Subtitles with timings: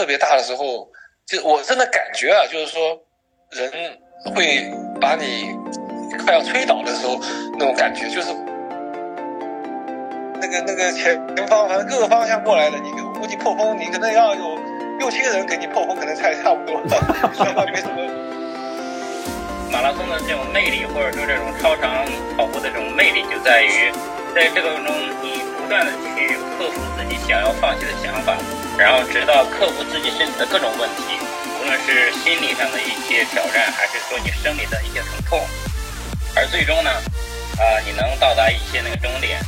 [0.00, 0.88] 特别大的时候，
[1.26, 2.98] 就我真的感觉啊，就是说
[3.50, 3.70] 人
[4.34, 5.54] 会把你
[6.24, 7.20] 快要吹倒的时候
[7.58, 8.32] 那种感觉，就是
[10.40, 12.90] 那个那个前前方反正各个方向过来的，你
[13.20, 14.58] 估计破风，你可能要有
[14.98, 16.80] 六七个人给你破风，可能才差不多，
[17.66, 18.00] 没什么。
[19.70, 22.06] 马拉松的这种魅力，或者说这种超长
[22.38, 23.92] 跑步的这种魅力，就在于
[24.34, 24.86] 在这个中
[25.22, 28.34] 你不断的去克服自己想要放弃的想法，
[28.80, 31.20] 然后直到克服自己身体的各种问题，
[31.60, 35.46] 无论是心理上的一些挑战，还是说你生理的一些疼痛，
[36.34, 36.90] 而最终呢，
[37.58, 39.38] 啊，你能到达一些那个终点，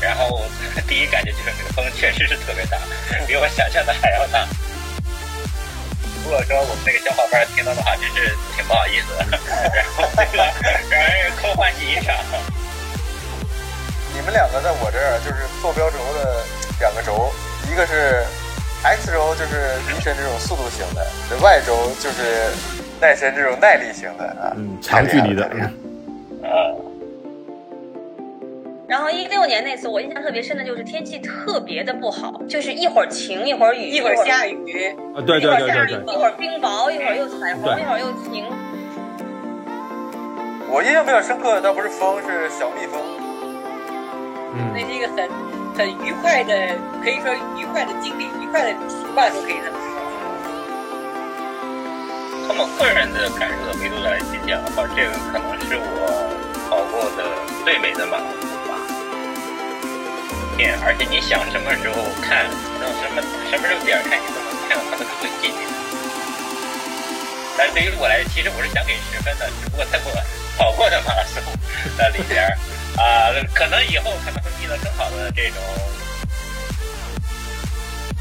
[0.00, 0.42] 然后
[0.86, 2.78] 第一感觉就是那个风确实是特别大，
[3.26, 4.46] 比我想象的还要大。
[6.22, 9.26] 如果说我们那个小伙伴听到的话，真是挺不好意思的。
[9.74, 10.52] 然后这个
[10.88, 12.14] 让人空欢喜一场。
[14.14, 16.46] 你们两个在我这儿就是坐标轴的
[16.80, 17.30] 两个轴，
[17.70, 18.24] 一个是
[18.82, 21.06] X 轴，就是离神这种速度型的
[21.40, 22.50] ；Y 轴就是
[23.00, 25.48] 耐神这种耐力型的啊，嗯，长距离的。
[26.42, 26.74] 呃。
[28.86, 38.44] 然后一六年那次，我印象特别深的就是天气特别的不好，就是一会儿晴，一会儿雨，一会儿下雨，啊，对对对对对，一会儿冰雹，一会儿又彩虹，一会儿又晴。
[40.68, 43.00] 我印象比较深刻的倒不是风，是小蜜蜂。
[44.54, 45.28] 嗯，那是一个很
[45.76, 46.54] 很愉快的，
[47.02, 49.90] 可以说愉快的经历，愉快的体验都可以这么说。
[52.46, 56.30] 从我个人的感受的维度来去讲的话，这个可能是我
[56.70, 57.26] 跑过的
[57.66, 58.78] 最美的马拉松吧。
[60.56, 60.78] 天。
[60.86, 62.46] 而且你想什么时候看，
[62.78, 63.18] 到什么
[63.50, 65.50] 什么时候点看，你都能看到他的最近。
[67.58, 70.14] 但对于我来，其实我是想给十分的，只不过在我
[70.56, 71.42] 跑过的马拉松
[71.98, 72.46] 那里边，
[72.94, 74.38] 啊，可能以后可能
[74.78, 75.56] 更好的这种。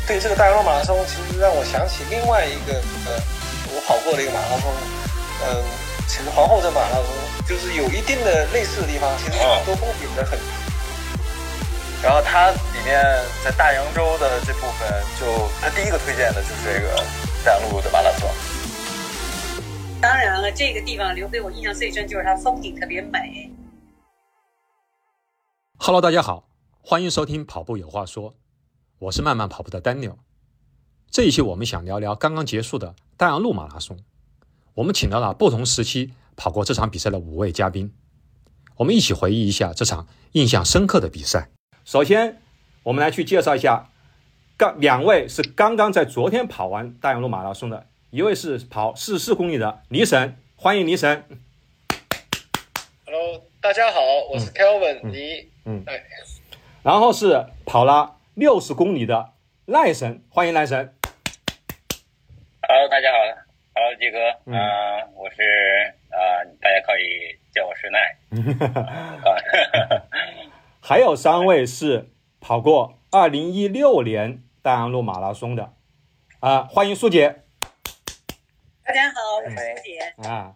[0.05, 2.73] 对这个大洋路马拉松，其实让我想起另外一个
[3.07, 3.15] 呃，
[3.73, 4.69] 我跑过的一个马拉松，
[5.47, 5.63] 嗯，
[6.07, 7.07] 其实皇后镇马拉松
[7.47, 10.37] 就是有一定的类似的地方，其实很多公平的很。
[12.03, 13.01] 然后它里面
[13.45, 17.01] 在大洋洲的这部分，就它第一个推荐的就是这个
[17.45, 18.29] 大洋路的马拉松。
[20.01, 23.49] 当然了，这个地方留给我印象最深就是它风景特别美。
[25.85, 26.47] Hello，大家好，
[26.81, 28.35] 欢迎收听跑步有话说，
[28.99, 30.15] 我是慢慢跑步的 Daniel。
[31.11, 33.99] 这一期我们想聊聊刚刚结束的大洋路马拉松。
[34.75, 37.93] 我们请到了不同时期跑过这场比赛的五位嘉宾，
[38.77, 41.49] 我们一起回忆一下这场印象深刻的比赛。
[41.83, 42.41] 首先，
[42.83, 43.89] 我们来去介绍一下，
[44.55, 51.25] 刚两位是刚刚在昨天跑完大洋路马拉松的，一位是跑四十四公里的李沈，欢迎李沈。
[53.05, 53.99] Hello，大家好，
[54.31, 55.41] 我是 Kelvin 李。
[55.41, 56.03] 嗯，哎，
[56.83, 59.31] 然后是跑了六十公里的
[59.65, 60.93] 赖神，欢迎赖神。
[62.67, 63.17] Hello，大家好
[63.73, 64.59] ，Hello，杰哥，嗯，
[65.15, 65.41] 我是
[66.09, 68.17] 啊，大家可以叫我是赖。
[70.83, 72.09] 还有三位是
[72.41, 75.73] 跑过二零一六年大洋路马拉松的，
[76.41, 77.43] 啊，欢迎苏姐。
[78.83, 80.27] 大家好，我是苏姐。
[80.27, 80.55] 啊，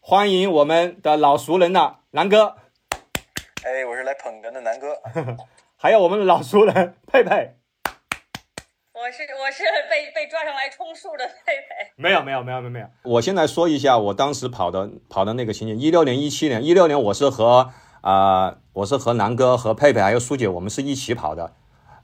[0.00, 2.56] 欢迎我们的老熟人了，南哥。
[3.64, 4.88] 哎，我是来捧哏的南哥。
[5.78, 7.56] 还有我们的老熟人佩佩。
[8.92, 11.92] 我是我是被被抓上来充数的佩佩。
[11.94, 12.86] 没有没有没有没有没有。
[13.04, 17.70] 我先来说一下我当时跑的跑的那个情景，一六年一七年，一六年我是和。
[18.00, 21.52] 啊，我是和南哥、和佩佩还有苏姐，我们是一起跑的。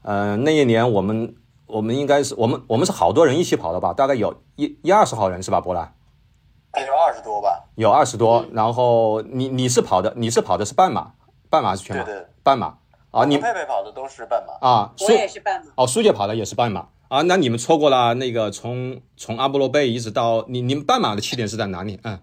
[0.02, 1.34] 嗯，那一年我们
[1.66, 3.92] 我们应该是我们我们是好多人一起跑的吧？
[3.92, 5.60] 大概有一一二十号人是吧？
[5.60, 5.92] 波兰？
[6.86, 7.64] 有二十多吧？
[7.75, 8.46] 有二十多。
[8.52, 11.14] 然后你你是跑的你是跑的是半马，
[11.50, 12.04] 半马是全马？
[12.04, 12.78] 对对，半马。
[13.10, 14.92] 啊，你佩佩跑的都是半马啊？
[15.00, 15.72] 我也是半马。
[15.76, 17.22] 哦，苏姐跑的也是半马啊？
[17.22, 21.98] 那你们错过了那个从从阿波罗贝一直到你你们半马的起点是在哪里？
[22.03, 22.19] 嗯，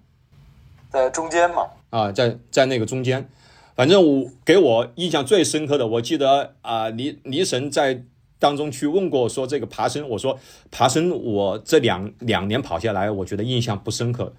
[0.92, 1.68] 在中间嘛？
[1.90, 3.28] 啊，在在那个中间。
[3.76, 8.04] 反正我给我印象最深刻的，我记得啊，李李神在
[8.40, 10.40] 当中去问过说这个爬升，我说
[10.70, 14.32] 爬升我这两两年跑下来，我觉得印象不深刻，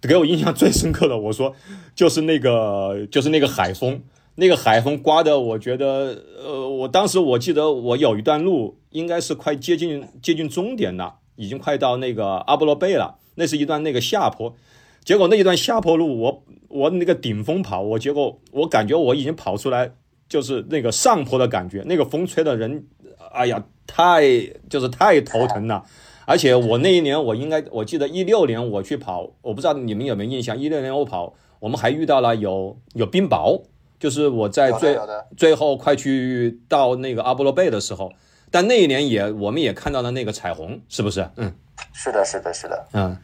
[0.00, 1.54] 给我印象最深刻的，我说
[1.94, 4.00] 就是那个就是那个海风，
[4.40, 14.54] 那个海风刮的，我觉得呃，我当时我记得我有一段路应该是快接近接近终点了，已经快到那个阿波罗贝了，那是一段那个下坡。
[15.02, 19.90] 结果那一段下坡路，我我那个顶峰跑，我结果我感觉我已经跑出来，
[20.28, 22.86] 就是那个上坡的感觉，那个风吹的人，
[23.32, 24.22] 哎呀，太
[24.70, 25.82] 就是太头疼了。
[26.26, 33.62] 而且我那一年，我应该我记得一六年我去跑，我不知道你们有没有印象，一六年我跑，我们还遇到了有有冰雹，
[33.98, 34.98] 就是我在最
[35.36, 38.12] 最后快去到那个阿波罗贝的时候，
[38.50, 41.28] 但那一年也我们也看到了那个彩虹，是不是？
[41.36, 41.52] 嗯，
[41.92, 43.16] 是的，是的，是的，嗯，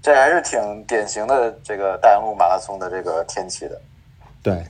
[0.00, 3.80] 这还是挺典型的这个大洋路马拉松的这个天气的。
[4.42, 4.64] 对，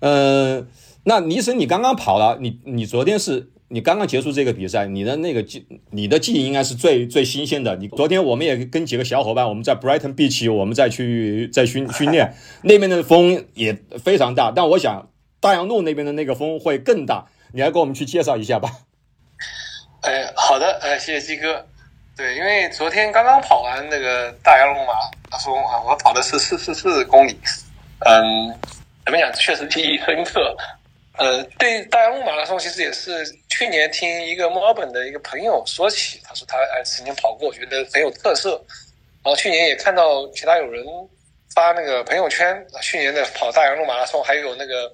[0.00, 0.62] 呃，
[1.04, 7.76] 那尼神，你刚刚跑了，你你昨天是你刚刚结束这个比赛，你的那个记，你的记忆应该是最最新鲜的。
[7.76, 12.34] 你昨天我们也跟几个小伙伴，我们在 Brighton Beach，我们再去再训训练，
[12.64, 15.10] 那边的风也非常大，但我想
[15.40, 18.70] 大洋路那边的那个风会更大，你来给我们去介绍一下吧。
[20.00, 21.66] 哎，好的，呃，谢谢鸡哥。
[22.16, 24.92] 对，因为昨天刚刚跑完那个大洋路马
[25.30, 27.36] 拉松啊，我跑的是四四四公里，
[28.00, 28.54] 嗯。
[29.04, 29.32] 怎么讲？
[29.32, 30.54] 确实记忆深刻。
[31.18, 38.50] 呃，对大洋路马拉松，其实也是去年听一个墨尔本的一个朋友说起，他说他哎曾经跑过，觉得很有特色。
[39.24, 40.84] 然后去年也看到其他有人
[41.54, 44.90] 发那个朋友圈，去年的跑大洋路马拉松，还有那个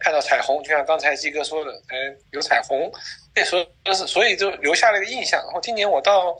[0.00, 1.96] 看到彩虹，就像刚才鸡哥说的，哎，
[2.32, 2.90] 有彩虹，
[3.34, 5.40] 那时候就是所以就留下了一个印象。
[5.44, 6.36] 然后今年我到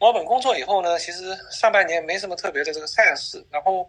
[0.00, 3.88] 墨尔本工作以后呢，其实上半年没什么特别的这个赛事，然后。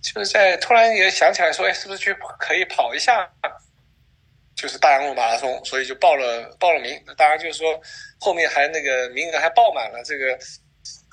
[0.00, 3.28] 就是在突然也想起来说，哎，是不是去可以跑一下，
[4.60, 7.00] 就是大洋路马拉松，所以就报了报了名。
[7.16, 7.80] 当然就是说
[8.18, 10.36] 后面还那个名额还爆满了，这个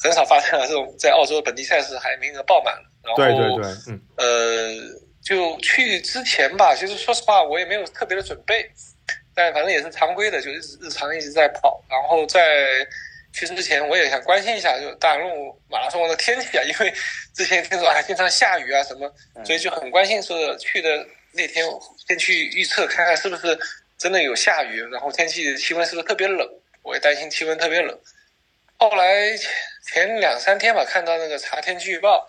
[0.01, 2.89] 很少发生了这种在澳洲本地赛事还名额爆满了。
[3.03, 8.67] 然后对对对，嗯，呃，就去之前吧，其实说实话我也没有特别的准备，
[9.35, 12.41] 但反正也是常规的，就日日常一直在跑，然后在。
[13.37, 16.93] 去之前我也想关心一下，就大洋路马拉松的天气啊，因为
[17.35, 19.13] 之前听说还经常下雨啊什么，
[19.43, 20.23] 所以就很关心。
[20.23, 21.65] 说去的那天
[22.07, 23.57] 先去预测看看是不是
[23.97, 26.49] 真的有下雨，然后天气气温是不是特别冷？
[26.81, 27.97] 我也担心气温特别冷。
[28.77, 29.37] 后来
[29.87, 32.27] 前两三天吧，看到那个查天气预报，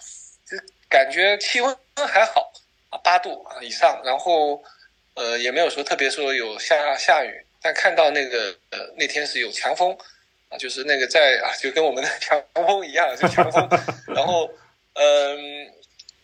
[0.49, 0.57] 就
[0.89, 1.77] 感觉气温
[2.09, 2.53] 还好
[2.91, 4.63] 啊，八度啊以上，然后
[5.15, 9.97] 呃也没有说特别说有下下雨，但看到那个呃那天是有强风。
[10.49, 13.69] 啊，就是那个在啊，就跟我们的强风一样，就强风。
[14.15, 14.49] 然后，
[14.93, 15.69] 嗯，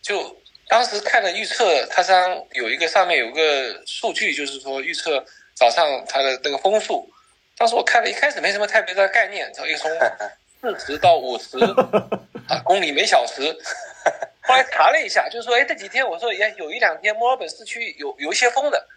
[0.01, 0.33] 就
[0.73, 5.23] 当时看了预测，它上有一个上面有个数据，就是说预测
[5.53, 7.07] 早上它的那个风速。
[7.55, 9.91] 当时我看了一开始没什么太别的概念，然从
[10.79, 11.59] 四十到五十
[12.49, 13.55] 啊公里每小时。
[14.41, 18.87] 后来查了一下，就是说，哎，这几天我说也有一两天墨尔本市区有有一些风的，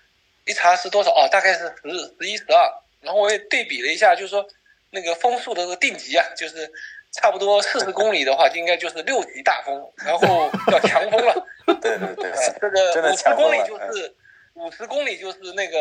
[0.47, 1.29] 一查是多少啊？
[1.29, 2.73] 大概是十、十一、十二。
[3.03, 4.49] 然后我也对比了一下，就是说。
[4.91, 6.73] 那个风速的这个定级啊，就是
[7.17, 9.75] 差不多四十公里的话，应该就是六级大风，
[10.05, 11.47] 然后叫强风了。
[11.67, 14.15] 对对对，这个五十公里就是
[14.55, 15.79] 五十公里就是那个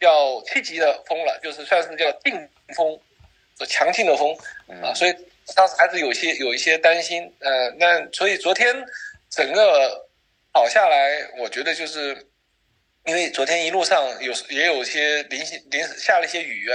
[0.00, 2.98] 叫七级的风了，就是算是叫劲风，
[3.66, 4.36] 强劲的风
[4.82, 4.92] 啊。
[4.94, 5.14] 所以
[5.54, 7.32] 当时还是有些有一些担心。
[7.40, 8.74] 呃，那所以昨天
[9.30, 10.06] 整个
[10.52, 12.26] 跑下来，我觉得就是
[13.06, 16.68] 因为昨天一路上有也有些零星临下了一些雨。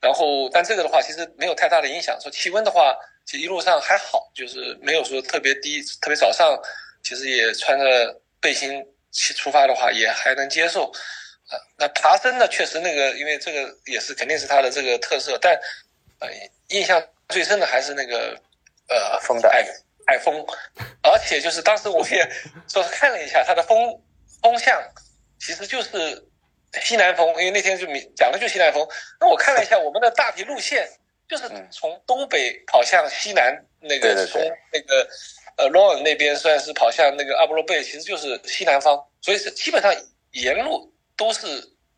[0.00, 2.20] 然后，但这个的话其实没有太大的影响。
[2.20, 2.94] 说气温的话，
[3.24, 6.58] 其实一路上还好，就是没有说特别低，特别早上
[7.02, 10.92] 其实也穿着背心去出发的话也还能接受。
[11.48, 15.38] 啊，那爬升呢，确实那个，因为这个也是肯定是它的这个特色。
[15.40, 15.54] 但
[16.20, 16.28] 呃，
[16.68, 18.38] 印象最深的还是那个
[18.88, 19.64] 呃风的爱
[20.06, 20.44] 爱风，
[21.02, 22.30] 而且就是当时我也
[22.68, 23.78] 说看了一下它的风
[24.42, 24.82] 风向，
[25.38, 26.28] 其实就是。
[26.82, 27.86] 西南风，因为那天就
[28.16, 28.84] 讲的就西南风。
[29.20, 30.84] 那我看了一下我们的大体路线，
[31.36, 34.40] 就是从东北跑向西南，那个从
[34.72, 35.08] 那个
[35.56, 39.92] 呃罗恩那边算是跑向那个阿波罗贝，其实就是西南方，所以是基本上
[40.30, 41.40] 沿路都是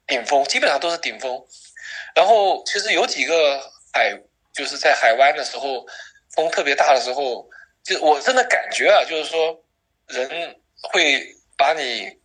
[0.07, 1.39] 顶峰，基本上都是顶峰。
[2.15, 3.61] 然后其实有几个
[3.93, 4.19] 海，
[4.55, 5.87] 就是在海湾的时候，
[6.35, 7.47] 风特别大的时候，
[7.85, 9.63] 就我真的感觉啊，就是说
[10.07, 11.27] 人会
[11.59, 12.19] 把你。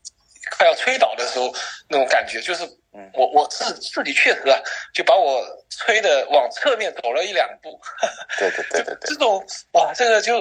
[0.58, 1.52] 快要吹倒的时候，
[1.88, 2.64] 那种感觉就是，
[3.14, 4.60] 我我自自己确实啊，
[4.94, 7.80] 就把我吹的往侧面走了一两步。
[8.38, 9.10] 对对对 对对。
[9.10, 9.44] 这种
[9.74, 10.40] 哇，这个就，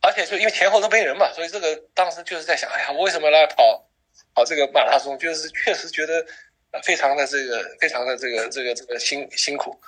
[0.00, 3.84] 而且就因为前后都没人嘛，所以这个当时就是在想，哎呀，我为什么来跑
[4.34, 5.18] 跑这个马拉松？
[5.18, 6.24] 就是确实觉得
[6.84, 9.78] 非常的这个，非常的这个这个这个辛辛苦。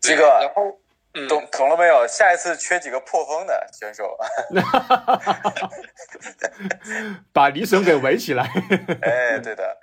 [0.00, 0.80] 这个，然后。
[1.28, 2.06] 懂懂了没有？
[2.06, 4.16] 下一次缺几个破风的选手，
[7.32, 8.48] 把李隼给围起来。
[9.02, 9.76] 哎，对的，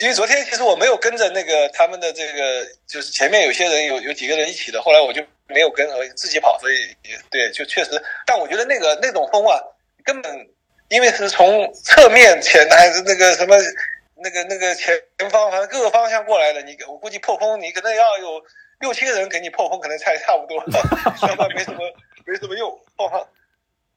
[0.00, 6.94] 因为昨天其实我没有跟着那个他们的这个，就是前面有些人有有几个人一起的，后来我就没有跟，我自己跑，所以
[7.30, 7.92] 对，就确实。
[8.26, 9.58] 但我觉得那个那种风啊，
[10.04, 10.46] 根本
[10.90, 13.56] 因为是从侧面前还是那个什么
[14.16, 14.94] 那个那个前
[15.30, 18.44] 方，反正各个方向过来的，你我估计破风你可能要有。
[18.80, 20.62] 六七个人给你破风，可能差差不多，
[21.16, 21.80] 相当没什么
[22.26, 22.70] 没什么用。
[22.96, 23.18] 破风，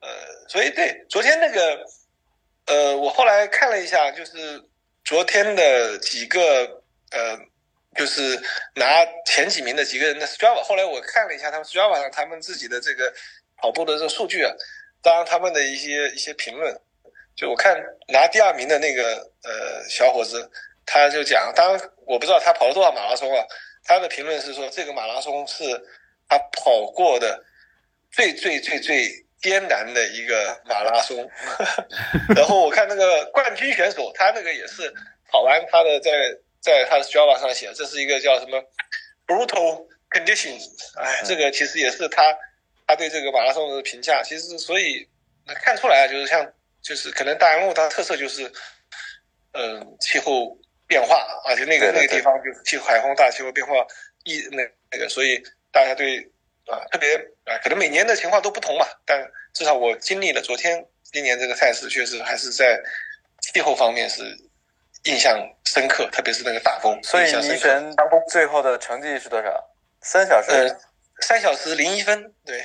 [0.02, 0.10] 呃，
[0.48, 1.86] 所以对昨天那个，
[2.66, 4.64] 呃，我后来看了一下，就是
[5.04, 6.82] 昨天的几个
[7.12, 7.38] 呃
[7.96, 8.40] 就是
[8.76, 10.62] 拿前几名的几个人的 Strava。
[10.64, 13.12] 后来我看了一下他们 Strava 上他们自己的这个
[13.58, 14.54] 跑步的这个数据啊，
[15.02, 16.80] 当然他们的一些一些评论，
[17.36, 17.76] 就我看
[18.08, 20.50] 拿第二名的那个呃小伙子，
[20.86, 23.44] 他就讲，当然我不知道他跑了多少马拉松啊，
[23.88, 25.64] 他的评论是说这个马拉松是
[26.28, 27.44] 他跑过的
[28.12, 29.10] 最最最最
[29.42, 31.18] 艰难的一个马拉松。
[32.36, 34.94] 然后我看那个冠军选手，他那个也是
[35.32, 36.12] 跑完他的在。
[36.60, 38.62] 在他的 Strava 上写，这是一个叫什么
[39.26, 40.68] brutal conditions，
[41.00, 42.36] 哎，这个其实也是他
[42.86, 44.22] 他对这个马拉松的评价。
[44.24, 45.08] 其实所以
[45.46, 46.52] 看出来，就是像
[46.82, 48.52] 就是可能大洋路它特色就是，
[49.54, 53.74] 嗯，气候变化，而且那个那个地方就是气候海风大，气候变化
[54.24, 55.42] 一那那个，所以
[55.72, 56.20] 大家对
[56.66, 57.16] 啊特别
[57.46, 62.82] 啊，可能每年的情况都不同嘛，但至少我经历了昨天今年这个赛事，确实还是在
[63.42, 64.24] 气候方面是。
[65.04, 67.00] 印象深刻，特别是那个大风。
[67.02, 67.96] 所以倪神
[68.28, 69.50] 最后的成绩是多少？
[70.02, 70.52] 三小时？
[70.52, 70.80] 呃，
[71.22, 72.34] 三小时零一分。
[72.44, 72.62] 对，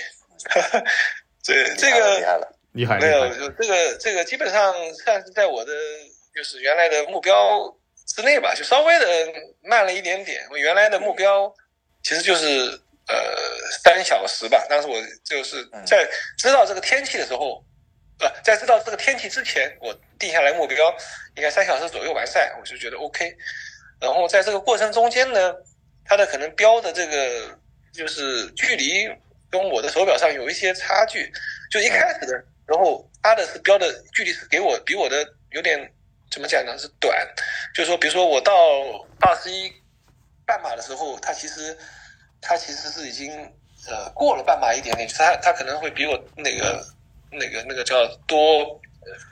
[1.47, 2.99] 对，这个厉害了，厉害。
[2.99, 4.75] 没有，就这个这个基本上
[5.05, 5.73] 算是在我的
[6.35, 7.73] 就是原来的目标
[8.07, 9.07] 之内吧，就稍微的
[9.63, 10.47] 慢了一点点。
[10.51, 11.55] 我原来的目标
[12.03, 12.47] 其实就是
[13.09, 13.15] 呃
[13.83, 17.65] 三小时吧，但是我就是在知道这个天气的时候。
[18.21, 20.97] 呃，在知道这个天气之前，我定下来目标
[21.35, 23.37] 应该三小时左右完赛，我就觉得 OK。
[24.01, 25.53] 然后在这个过程中间呢，
[26.05, 27.59] 它的可能标的这个
[27.93, 29.09] 就是距离
[29.51, 31.33] 跟我的手表上有一些差距。
[31.69, 35.93] 就一开始的，然后它的是标的距离是给我比我的有点
[36.33, 36.77] 怎么讲呢？
[36.77, 37.17] 是短。
[37.73, 38.53] 就是说，比如说我到
[39.21, 39.73] 二十一
[40.45, 41.79] 半马的时候，它其实
[42.41, 43.31] 它其实是已经
[43.89, 46.85] 呃过了半马一点点，它它可能会比我那个。
[47.35, 48.79] 那个那个叫多，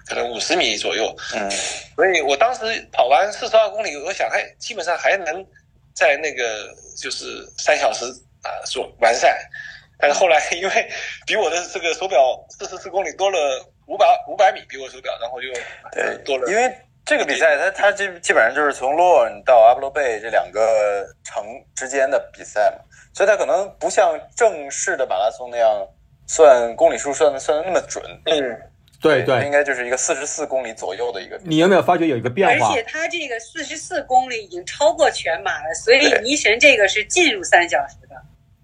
[0.07, 1.15] 可能五十米左右。
[1.35, 1.51] 嗯，
[1.95, 5.47] 所以我当时跑完四十二公里，我想还基本上还能
[5.93, 8.07] 在那个就是三小时
[8.43, 9.47] 啊做完赛。
[9.99, 10.91] 但是后来因为
[11.27, 15.49] 比我的这个手表四十四公里多了五百五百米，比我手表，然后就
[15.93, 16.51] 对多了。
[16.51, 25.87] 因为这个比赛它它基基本上就是从洛恩到阿布罗贝这两个城之间的比赛嘛，所以它可能不像正式的马拉松那样。
[26.33, 28.61] 算公里数算的算的那么准，嗯，
[29.03, 31.37] 对对，应该就是一个四十四公里左右的一个。
[31.43, 32.69] 你有没有发觉有一个变化？
[32.69, 38.15] 而且它这个四十四公里已经超过全马了，所以尼神这个是进入三小时的。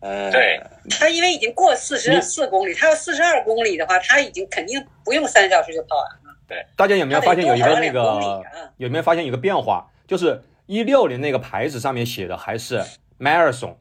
[0.03, 0.61] 嗯，对。
[0.91, 6.26] 他因为已经过四十四公里，他要四十二公里的话，他已经肯定不用三小时就跑完了。
[6.49, 8.43] 对，大家有没有发现有一个那个？
[8.77, 9.91] 有没有发现一个变化？
[10.07, 12.83] 就是一六年那个牌子上面写的还是
[13.19, 13.75] marathon，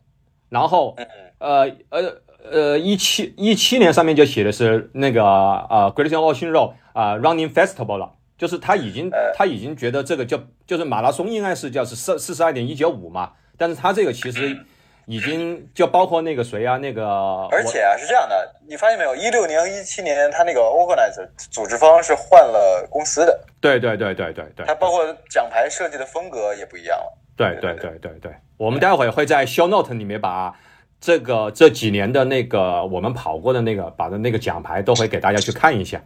[0.50, 0.95] 然后
[1.39, 2.22] 呃呃。
[2.48, 14.63] 呃，一七一七年上面就写的是那个呃，Great Ocean Road 啊，Running Festival 了，就是他已经他已经觉得这个叫就是马拉松应该是叫是四四十二点一九五嘛，但是他这个其实
[15.07, 17.05] 已经就包括那个谁啊，那个
[17.51, 19.15] 而且啊是这样的，你发现没有？
[19.15, 30.53] 一六年一七年他那个 Organizer 组织方是换了公司的，对对对对对对，他包括奖牌设计的风格也不一样了，对对对对对，我们待会会在 Show Note 里面把。
[31.01, 36.01] 这个这几年的那个我们跑过的那个，把的那个奖牌都会给大家去看一下。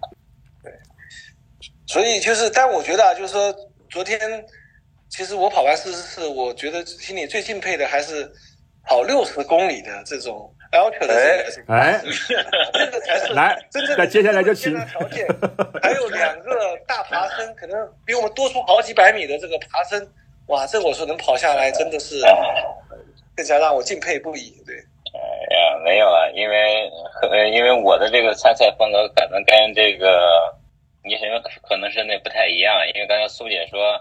[0.62, 0.74] 对，
[1.88, 3.56] 所以就是，但我觉得啊，就是说，
[3.89, 4.20] 昨天
[5.08, 8.29] 其实我跑完四十四，我觉得心里最敬佩的还是
[8.89, 12.01] 跑六十公里的这种 ultra 的这个，哎，
[12.74, 15.27] 这个才是来，真正那接下来就请条件，
[15.79, 20.12] 还有两个大爬升，可能比我们多出好几百米的这个爬升，
[20.48, 22.19] 哇，这我说能跑下来，真的是。
[23.38, 24.75] 更加让我敬佩不已，对。
[24.75, 26.91] 哎呀，没有啊，因为
[27.22, 30.53] 呃，因为我的这个参赛风格可能跟这个
[31.05, 33.98] 你什么可能是那不太一样，因为刚才苏姐说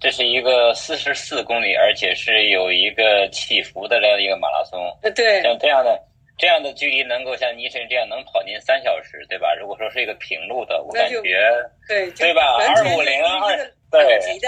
[0.00, 4.80] 这是一个四十四公里，而且是有一个起伏的这样一个马拉松。
[5.14, 5.42] 对。
[5.42, 6.00] 像这样的
[6.36, 9.54] 这样的距离，能够像尼神这样能跑进三小时，对吧？
[9.58, 11.20] 如果说是一个平路的，我感觉
[11.88, 12.56] 对对吧？
[12.58, 13.56] 二五零二
[13.90, 14.38] 对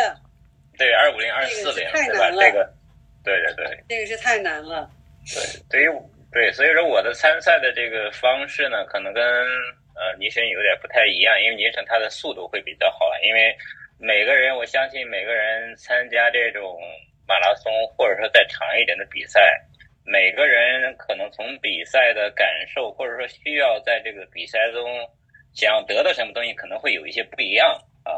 [0.79, 2.31] 对二五零二四零对吧？
[2.31, 2.73] 这个。
[3.23, 4.89] 对对对，这个是太难了。
[5.29, 5.93] 对，对于
[6.33, 13.55] 对，所以说我的参赛的这个方式呢，可能跟呃尼神有点不太一样，因为尼神他的速度会比较好，因为
[14.03, 16.81] 每个人我相信每个人参加这种
[17.29, 19.55] 马拉松或者说再长一点的比赛，
[20.07, 25.07] 每个人可能从比赛的感受或者说需要在这个比赛中
[25.53, 28.13] 想要得到什么东西，可能会有一些不一样啊。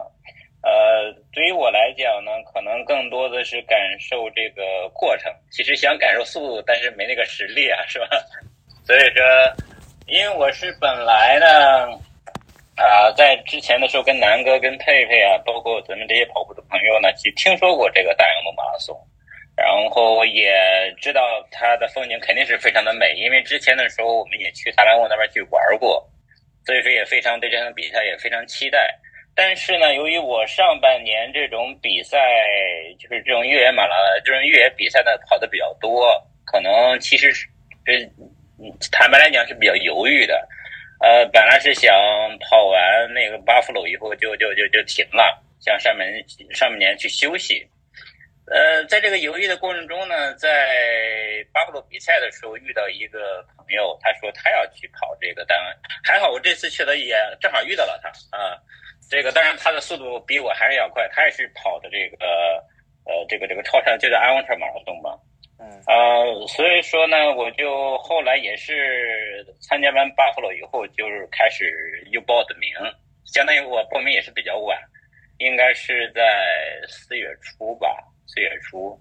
[0.62, 5.34] 呃，对于我来讲呢，可能更多的是感受这个过程。
[5.50, 8.06] 其实想感受速度，但是没那个实力啊，是吧？
[8.86, 9.24] 所以说，
[10.06, 11.88] 因为我是本来呢，
[12.76, 18.96] 啊，在之前的时候跟南哥、跟佩佩啊，包括咱们这些跑步的朋友呢，其实听说过这个大洋路马拉松。
[19.54, 20.50] 然后也
[20.98, 26.02] 知道它的风景肯定是非常的美，因为之前的时候我们也去达兰沃那边去玩过，
[26.64, 28.98] 所以说也非常对这场比赛也非常期待。
[29.34, 32.18] 但是呢，由于我上半年这种比赛，
[32.98, 36.10] 就是这种越野马拉这种越野比赛呢跑的比较多，
[36.46, 37.48] 可能其实是，
[38.90, 40.48] 坦白来讲是比较犹豫的。
[41.02, 41.92] 呃，本来是想
[42.38, 47.68] 跑完那个巴夫鲁以后就就就就停了，向上面上半年去休息。
[48.46, 55.58] 呃，在这个犹豫的过程中呢，在巴布罗比赛的时候遇到一个朋友，他说他要去跑这个单，
[56.04, 58.56] 还好我这次去了也正好遇到了他啊。
[59.10, 62.64] 这个当然他的速度比我还是要快，他也是跑的这个
[63.06, 65.18] 呃这个这个超长，就在安文特马拉松吧。
[65.86, 72.70] 呃，所以说呢，我就后来也是参加完巴夫罗以后，就是开始又报的名，
[73.24, 74.78] 相当于我报名也是比较晚，
[75.38, 76.22] 应该是在
[76.88, 77.96] 四月初吧。
[78.28, 78.98] 四月初，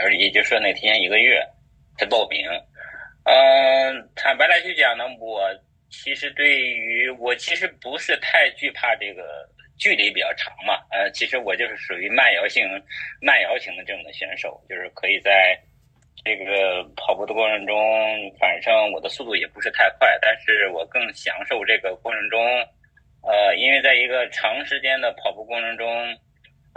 [0.00, 1.44] 而也就是说那天一个月
[1.98, 2.48] 才报名。
[3.24, 5.42] 嗯，坦白来去讲呢，我
[5.90, 10.80] 其实对于我其实不是太惧怕这个距离比较长嘛。
[10.90, 12.64] 呃，其实我就是属于慢摇性、
[13.20, 15.58] 慢摇型的这种的选手，就是可以在
[16.26, 17.78] 这个跑步的过程中，
[18.38, 22.44] 反正我的速度也不是太快，但是我更享受这个过程中。
[23.22, 25.88] 呃，因为在一个长时间的跑步过程中。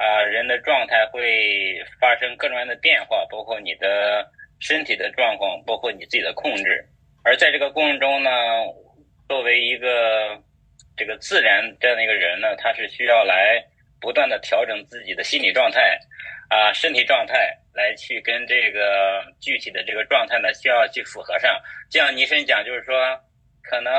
[0.01, 4.25] 啊，人的状态会发生各种各样的变化，包括你的
[4.62, 6.82] 身体的状况，包括你自己的控制。
[7.25, 8.29] 而在这个过程中呢，
[9.27, 10.41] 作为一个
[10.96, 13.62] 这个自然这样的一个人呢，他是需要来
[14.00, 16.00] 不断的调整自己的心理状态
[16.48, 21.57] 啊，身体状态，来去跟这个具体的这个状态呢，需要去符合上。
[21.89, 23.17] 就像倪生讲，就是说，
[23.63, 23.93] 可能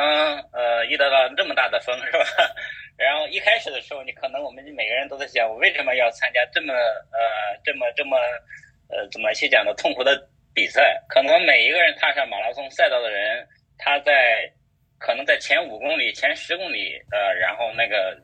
[0.53, 2.27] 呃遇到了这么大的风，是吧？
[3.01, 8.19] 然后一开始的时候，你可能我们每个人都在想，我为什么要参加这么呃这么这么
[8.91, 11.03] 呃怎么去讲的痛苦的比赛？
[11.09, 14.47] 可能每一个人踏上马拉松赛道的人，他在
[14.99, 18.15] 可能在前五公里、前十公里，呃，然后那个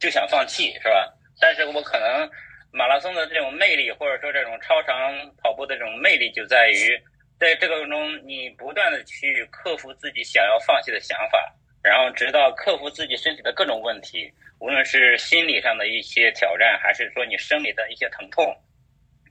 [0.00, 1.12] 就想放弃，是吧？
[1.38, 2.30] 但是我可能
[2.72, 6.98] 马拉松的这种魅力，或者说这种超长跑步的这种魅力，就在于
[7.38, 11.38] 在这个中，你不断的去克服自己想要放弃的想法。
[11.84, 18.56] 然后直到克服自己身体的各种问题，无论是心理上的一些挑战，还是说你生理的一些疼痛，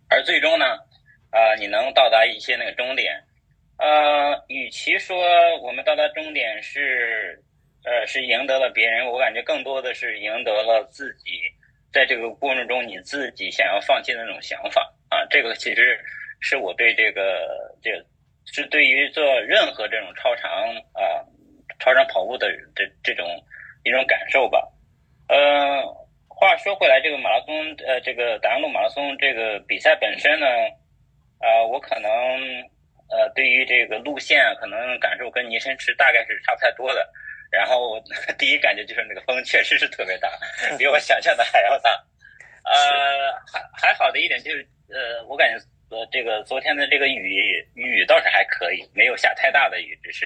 [0.09, 0.65] 而最终呢，
[1.31, 3.23] 啊，你能到达一些那个终点，
[3.77, 5.15] 呃，与其说
[5.61, 7.41] 我们到达终点是，
[7.85, 11.39] 呃，是赢得了别人，我感觉更多的是赢得了自己，
[11.93, 15.99] 在这个过程中你自己想要放弃的那种想法啊，这个其实
[16.39, 17.91] 是我对这个这
[18.45, 20.51] 是对于做任何这种超长
[20.93, 21.25] 啊。
[21.79, 23.25] 超长跑步的这这种
[23.83, 24.71] 一种感受吧，
[25.29, 25.81] 呃，
[26.27, 30.45] 话说回来，这个马拉松，呃，这个达安路马拉松这个比赛本身呢，
[31.39, 32.11] 啊，我可能
[33.09, 37.09] 呃，对于这个路线可能感受跟尼生是大概是差不太多的。
[37.51, 38.03] 然后我
[38.39, 40.31] 第一感觉就是那个风确实是特别大，
[40.79, 41.91] 比我想象的还要大。
[42.63, 45.57] 呃，还还好的一点就是，呃，我感觉
[45.89, 50.25] 呃，这个昨天的这个雨雨倒是还可以，没有下太大的雨，只是。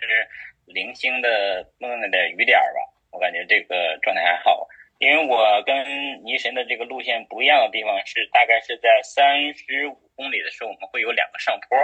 [0.67, 2.79] 零星的弄了点雨点儿吧，
[3.11, 4.67] 我感觉这个状态还好。
[4.97, 5.85] 因为我跟
[6.25, 11.77] 泥神的这个路线不一样的地方是，大概是在三十五公里的时候，我们会有两个上坡，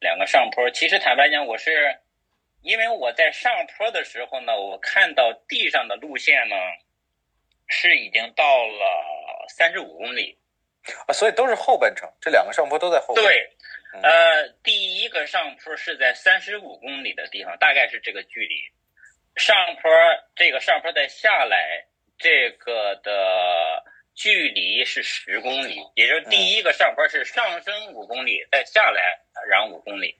[0.00, 0.68] 两个上坡。
[0.72, 1.96] 其实坦白讲，我是
[2.62, 6.56] 因为我在上坡的时候呢，我看到地上的路线呢
[7.66, 10.38] 是已经到了三十五公里
[11.06, 13.14] 啊，所以都是后半程，这两个上坡都在后。
[13.14, 13.50] 对。
[14.02, 18.54] 呃，第一个上坡是在三十五公里的地方，大概是这个距离。
[19.36, 19.90] 上坡
[20.34, 21.84] 这个上坡再下来，
[22.16, 30.16] 这个的距离是十公里，也就是第一个上坡是上升五公里，再下来然后五公里。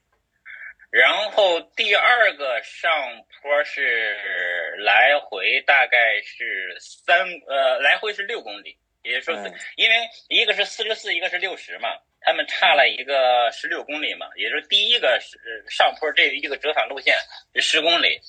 [0.92, 2.92] 然后第二个上
[3.40, 9.96] 坡是来回大概是三呃来回是六公里，也就是说，因为
[10.28, 11.88] 一个是四十四，一个是六十嘛。
[12.20, 17.16] 他们差了一个十六公里嘛，也就是第一个是上坡这一个折返路线
[17.54, 18.20] 是十公里，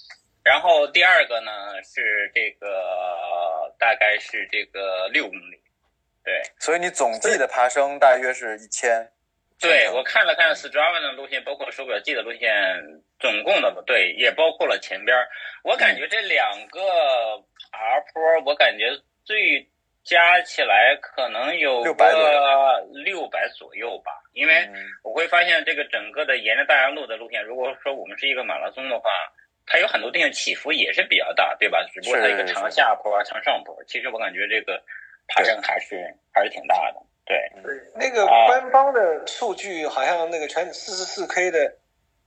[0.42, 1.52] 然后第二个呢
[1.84, 5.62] 是这个大概是这个六公里，
[6.24, 6.42] 对。
[6.60, 9.12] 所以你总计的爬升大约是一千。
[9.60, 12.52] 对，我看了看 Strava 的路线，包括手表记的路线，
[13.20, 15.18] 总共的对，也包括了前边。
[15.64, 16.82] 我感觉这两个
[17.72, 18.90] 爬坡，我感觉
[19.24, 19.68] 最。
[20.06, 21.86] 加起来可能有个
[22.94, 24.70] 六百左右吧，因为
[25.02, 29.10] 我会发现这个整个的沿着大洋路的路线，如果说我们是一个马拉松的话，
[29.66, 31.88] 它有很多地方起伏也是比较大，对吧？
[31.94, 34.84] 只不过它一个长下坡、长上坡，其实我感觉这个
[35.30, 37.00] 爬升还是还是挺大的。
[37.26, 37.38] 对，
[37.96, 41.76] 那个啊官方的数据好像那个全四十四 K 的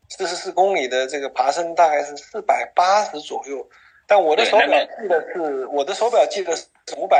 [0.08, 3.68] 四十四公里的这个爬升大概是四百八十左右，
[4.06, 7.18] 但我的手表记得是我的手表记得是五百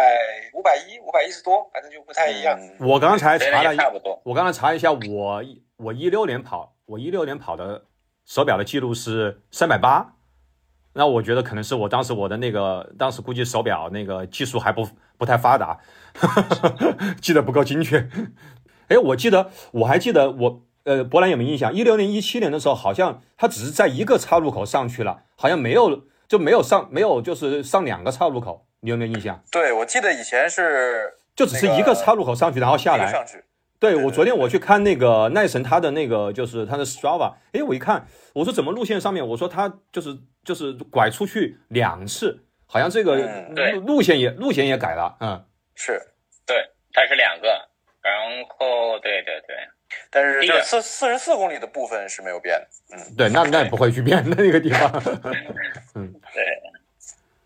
[0.54, 2.58] 五百一五百一十多，反正就不太一样。
[2.58, 4.18] 嗯我刚才查了一也差不多。
[4.24, 5.42] 我刚才查一下，我
[5.76, 7.84] 我一六年跑，我一六年跑的
[8.24, 10.14] 手表的记录是三百八，
[10.94, 15.78] 那我觉得可能是我当时我的那个当时估计手表那个技术还不不太发达，
[17.20, 18.08] 记得不够精确。
[18.88, 21.74] 哎，我记得我还记得我呃，博兰有没有印象？
[21.74, 29.42] 一六年、一七年的时候，好像他只是在一个岔路口上去了，好像没有就没有上没有就是上两个岔路口，你有没有印象？
[29.50, 33.10] 对，我记得以前是就只是一个岔路口上去，然后下来。
[33.10, 33.42] 上去，
[33.80, 43.16] 对对我昨天我去看那个奈神他的那个就是他的 Strava，哎，我一看，我说怎么路线上面，我说他就是就是拐出去两次，好像这个
[43.84, 45.44] 路线也路线也改了，嗯，
[45.76, 46.00] 是，
[46.44, 47.68] 对，它是两个，
[48.02, 48.14] 然
[48.48, 49.56] 后对对对，
[50.10, 52.96] 但是这四四十四公里的部分是没有变的。
[52.96, 54.90] 嗯，对，那那也不会去变的那个地方，
[55.94, 56.12] 嗯。
[56.34, 56.44] 对，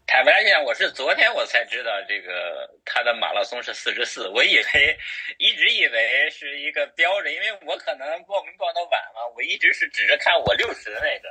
[0.07, 4.99] 坦白来讲，我是昨天我才知道这个他的马拉松是四十四，我以为
[5.39, 11.29] 一直以为是一个标准，因为我可能报名报的晚了，我一直是只是看我六十的那个，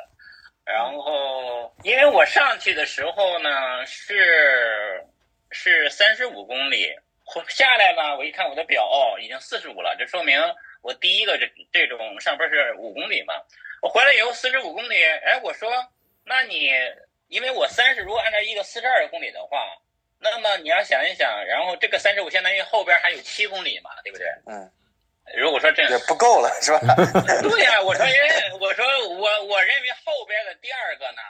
[0.66, 5.04] 然后因为我上去的时候呢是
[5.52, 6.96] 是三十五公里，
[7.50, 10.40] 下来呢我一看我的表哦已经四十五了，这说明
[10.82, 13.34] 我第一个这这种上坡是五公里嘛，
[13.82, 15.70] 我回来以后四十五公里，哎我说
[16.26, 16.72] 那你。
[17.30, 19.78] 因为我三十，如果按照一个四十二公里的话，
[20.18, 24.26] 那么你要想一想，然后这个三十五相当于后边还有七公里嘛，对不对？
[24.48, 24.72] 嗯。
[25.38, 26.80] 如果说这样也，不够了，是吧？
[27.46, 31.22] 对呀、我说因为我说我我认为后边的第二个呢，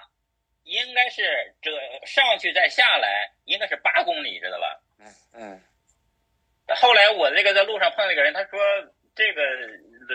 [0.70, 1.24] 应该是
[1.64, 1.72] 这
[2.06, 4.80] 上去再下来应该是八公里，知道吧？
[5.00, 5.62] 嗯嗯，
[6.76, 8.60] 后来我这个在路上碰到一个人，他说
[9.16, 9.42] 这个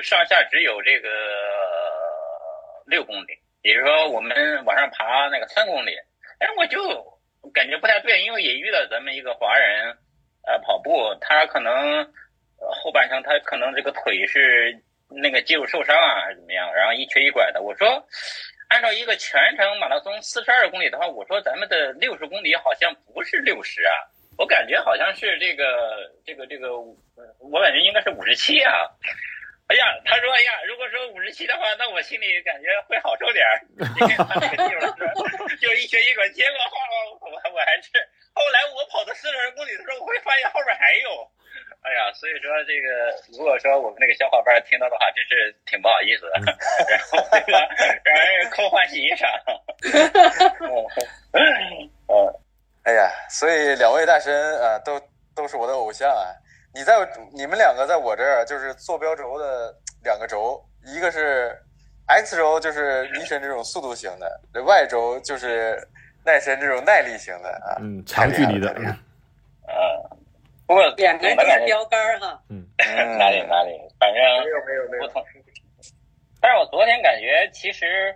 [0.05, 1.09] 上下只有这个
[2.87, 5.97] 六公里，也就是说我们往上爬那个三公里，
[6.39, 6.79] 哎，我就
[7.53, 9.99] 感觉不太对，因为也遇到咱们一个华人，
[10.47, 11.99] 呃，跑步他可能
[12.61, 17.61] 呃后半程他可能这个腿是那个肌肉受伤啊，还是怎么样，然后一瘸一拐的。
[17.61, 18.07] 我说，
[18.69, 23.93] 按照一个全程马拉松四十二公里的话，我说咱们的六十公里好像不是六十啊，
[24.37, 26.77] 我感觉好像是这个这个这个，
[27.39, 28.89] 我感觉应该是五十七啊。
[29.67, 33.65] 哎呀，他说，哎呀，如果说五十七的话，那我心里感觉会好受点儿，
[35.57, 36.29] 就一瘸一拐。
[36.31, 36.77] 结果后
[37.23, 37.89] 我我还是
[38.35, 41.31] 后来我跑到四十二公里的时候，我会发现后边还有。
[41.85, 46.41] 哎呀，所以说这个，如果说我们那个小伙伴听到的话，真是挺不好意思的。
[46.89, 49.29] 然后这个让人空欢喜一场。
[51.33, 51.41] 嗯，
[52.09, 52.41] 呃，
[52.85, 54.99] 哎呀，所以两位大神啊，都
[55.35, 56.33] 都是我的偶像啊。
[56.75, 56.95] 你在
[57.33, 61.55] 你们两个在我这儿就是坐标轴的两个轴，一个是
[62.07, 65.87] X 轴，就是尼神这种速度型的；这 Y 轴就是
[66.25, 67.77] 奈神这种耐力型的啊。
[67.81, 68.99] 嗯，长距离的太厉害了，
[69.69, 70.17] 呃，
[70.67, 72.41] 不过两个人都是标杆儿哈。
[72.51, 72.65] 嗯
[73.19, 75.13] 哪里哪里，反正没有没有没有。
[76.41, 78.15] 但是我昨天感觉其实，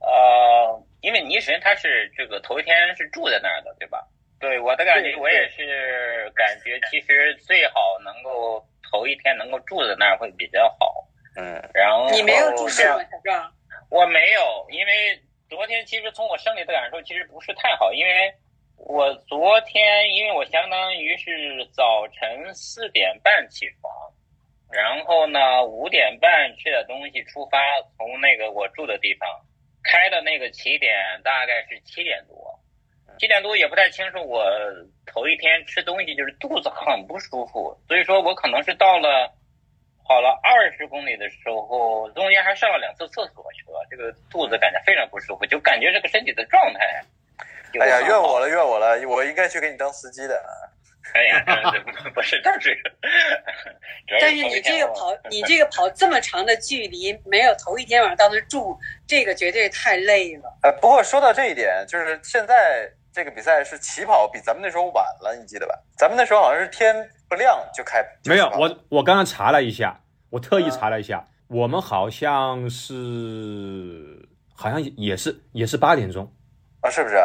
[0.00, 4.02] 呃，因为倪神他是这个头一天是住在那儿的，对吧？
[4.40, 11.06] 对我的感觉，我也是感觉其实最好能够头一天能够住在那儿会比较好。
[11.36, 13.52] 嗯然后你没有住这样宿吗，小壮？
[13.90, 18.32] 我没有，因为昨天其实从我生理的感受其实不是太好，因为
[18.86, 23.90] 我昨天因为我相当于是早晨四点半起床，
[24.70, 27.58] 然后呢五点半吃点东西出发，
[27.96, 29.26] 从那个我住的地方
[29.82, 30.94] 开的那个起点
[31.24, 32.36] 大概是七点多，
[33.18, 34.44] 七点多也不太清楚，我
[35.06, 39.32] 头一天吃东西就是肚子很不舒服，所以说我可能是到了。
[40.06, 47.02] 跑了二十公里的时候，中间还上了两次厕所去了，这个肚子感觉非常不舒服，就感觉这个身体的状态。
[47.82, 50.42] 哎呀，怨我了，怨我了，我应该去给你当司机的。
[51.14, 51.70] 哎呀，
[52.02, 52.74] 不不是，但是，
[54.08, 60.58] 主要但是你这个跑，你这个跑这么长的距离，没有头一天晚上到那住，这个绝对太累了。
[60.62, 65.78] 呃，不过说到这一点，就是现在这个比赛是起跑比咱们那时候晚了，你记得吧？
[65.96, 76.32] 咱们那时候好像是天不亮就开，就没有，我我刚刚查了一下，我特意查了一下，我们好像是好像也是也是八点钟，
[76.80, 77.16] 啊，是不是？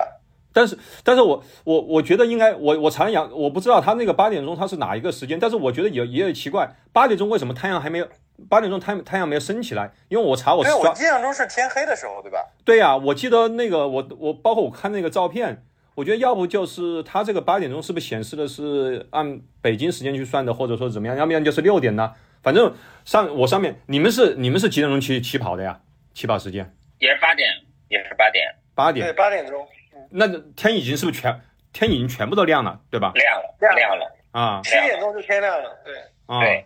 [0.59, 8.07] 但是但是我我我觉得应该我我查了一下，我不知道他那个八点钟他是哪一个时间，但是我觉得也也有奇怪，八点钟为什么太阳还没有
[8.49, 9.93] 八点钟太太阳没有升起来？
[10.09, 12.45] 因为我查我刷因为我印象中是天黑的时候，对吧？
[12.65, 15.63] 对呀、我记得那个我我包括我看那个照片，
[15.95, 21.15] 我觉得要不就是它这个八点钟是不是显示的是按北京时间去算的，或者说怎么样？
[21.15, 22.13] 要不然就是六点呢？
[22.43, 22.73] 反正
[23.05, 25.79] 上我上面你们是你们是几点钟起起跑的呀？
[26.13, 26.69] 起跑时间
[26.99, 27.47] 也是八点，
[27.87, 28.45] 也是八点，
[28.75, 29.13] 八点对。
[29.13, 29.65] 八点钟，
[30.09, 31.41] 那天已经是不是全
[31.71, 33.11] 天已经全部都亮了，对吧？
[33.15, 34.15] 亮了，亮亮了。
[34.31, 35.69] 啊七点钟就天亮了。
[35.83, 35.93] 对，
[36.27, 36.65] 啊对，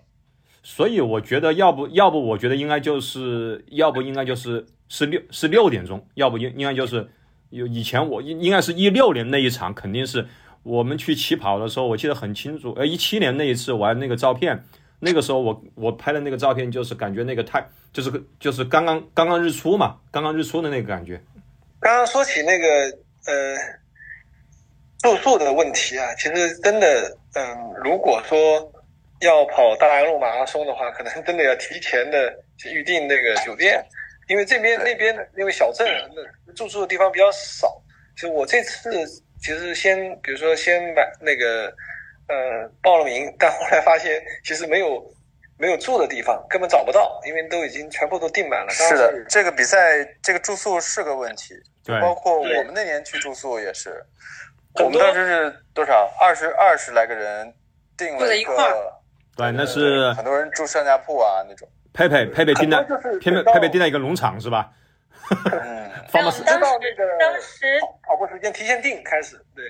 [0.61, 7.09] 所以我觉得要不要不我觉得应该就是要不应该就是是六是六点钟，要不应应该就是
[7.49, 10.27] 有以前我应应该是一六年那一场肯定是
[10.63, 12.73] 我们去起跑的时候，我记得很清楚。
[12.77, 14.63] 呃，一七年那一次玩那个照片，
[14.99, 21.21] 那个时候我我拍的那个照片就是感觉那个太就是个就是刚刚刚刚日出嘛，刚刚日出的那个感觉。
[21.79, 23.57] 刚刚说起那个呃
[25.01, 28.71] 住宿的问题啊，其实真的，嗯，如果说
[29.21, 32.33] 要跑大洋路马拉松的话，可能真的要提前的
[32.71, 33.83] 预定那个酒店，
[34.27, 35.87] 因为这边那边那个小镇
[36.47, 37.81] 那住宿的地方比较少。
[38.15, 39.05] 其实我这次
[39.41, 41.67] 其实先比如说先买那个
[42.27, 45.03] 呃报了名，但后来发现其实没有
[45.63, 48.69] 没有住的地方，根本找不到，因为都已经全部都订满了。
[48.69, 54.03] 是的，这个比赛这个住宿是个问题，对包括我们那年去住宿也是，
[54.83, 57.53] 我们当时是多少二十二十来个人
[57.95, 58.53] 订了一个，
[59.37, 64.69] 对，那是很多人住上下铺啊那种，佩佩佩佩订的佩佩佩佩订了一个农场是吧？
[65.31, 69.63] 嗯， 放了我们当时知道那个当时跑步时间提前定开始，对。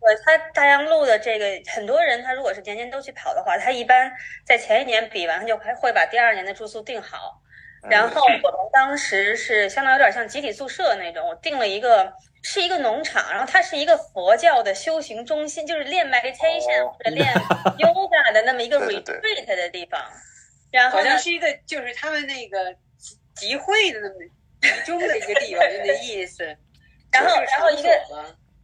[0.00, 4.10] 我他大洋路的这个很多人，他如果是年年都去跑的话，他一般
[4.44, 7.42] 在前一年比完，他就还会把第二年的住宿定好。
[7.88, 8.40] 然后我们
[8.72, 17.32] 当时是相当有点像集体宿舍那种，我订了一个是一个农场，然后它是一个佛教的修行中心，就是练 meditation 哦或者练
[17.78, 20.00] yoga 的那么一个对对 retreat 的地方。
[20.72, 24.14] 然后好像是一个就是他们那个集集会的那么
[24.60, 26.44] 集中的一个地方，就那意思。
[27.12, 27.88] 然后然后一个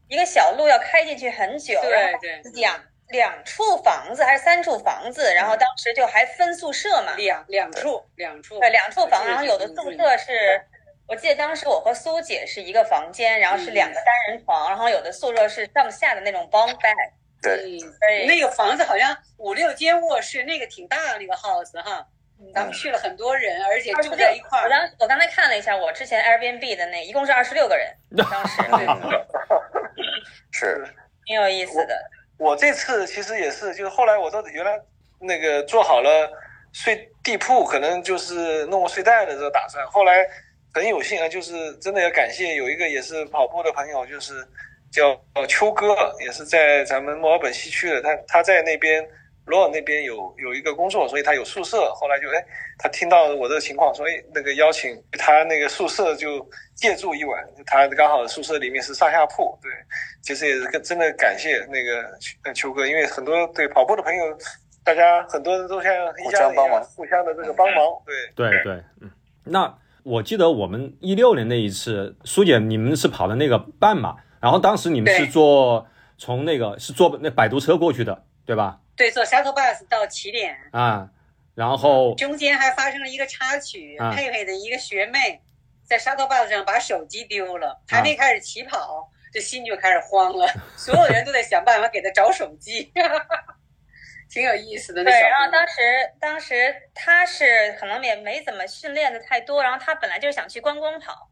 [0.08, 10.60] 一个小路要开进去很久，对然后对两两处房子还是三处房子，然后当时就还分宿舍嘛，两两处两处对，两处房，然后有的宿舍是，
[11.06, 16.94] 我记得当时我和苏姐是一个房间，然后是两个单人床，然后有的宿舍是上下的那种 bunk bed，
[17.42, 22.06] 对，那个房子好像五六间卧室，那个挺大的那个 house 哈。
[22.52, 24.64] 咱们去了很多人，而且住在一块儿。
[24.64, 27.92] 我刚我刚才看了一下，我之前 Airbnb 的那一共是二十六个人，
[28.30, 28.62] 当时
[30.52, 30.86] 是
[31.26, 31.98] 挺有意思的。
[32.38, 34.78] 我这次其实也是，就是后来我都原来
[35.20, 36.30] 那个做好了
[36.72, 39.86] 睡地铺，可能就是弄个睡袋的这个打算。
[39.86, 40.26] 后来
[40.74, 44.46] 很有幸啊，就是真的要感谢有一个也是跑步的朋友，就是
[44.92, 49.08] 叫秋哥，也是在咱们墨尔本西区的，他他在那边
[49.46, 51.92] 罗尔那边有有一个工作，所以他有宿舍。
[51.94, 52.44] 后来就哎，
[52.78, 59.70] 他听到我这个情况，所以那个邀请他那个宿舍就借住一晚，他刚好宿舍里面是上下铺，对。
[60.22, 62.02] 其实也是跟真的感谢那个
[62.44, 64.24] 呃秋哥，因为很多对跑步的朋友，
[64.82, 69.10] 大家很多人都像一家人一样，互相的这个帮忙，对对对，嗯，
[69.44, 78.80] 那我记得我们一六年那一次，苏姐你们是跑的那个半马，然后当时你们是坐从那个是坐那摆渡车过去的，对吧？
[78.96, 81.08] 对，坐 shuttle bus 到起点，啊，
[81.54, 84.12] 然后中间还发生了一个插曲，啊。
[84.14, 85.42] 佩佩的一个学妹
[85.84, 92.92] 在 shuttle bus 上把手机丢了，还啊没开始起跑，这心就开始慌了， 所有人都在想办法给她找手机，
[94.30, 95.02] 挺有意思的。
[95.02, 95.74] 那对，然后当时
[96.20, 101.28] 当时他是可能也没怎么训练的太多，然后他本来就是想去观光跑，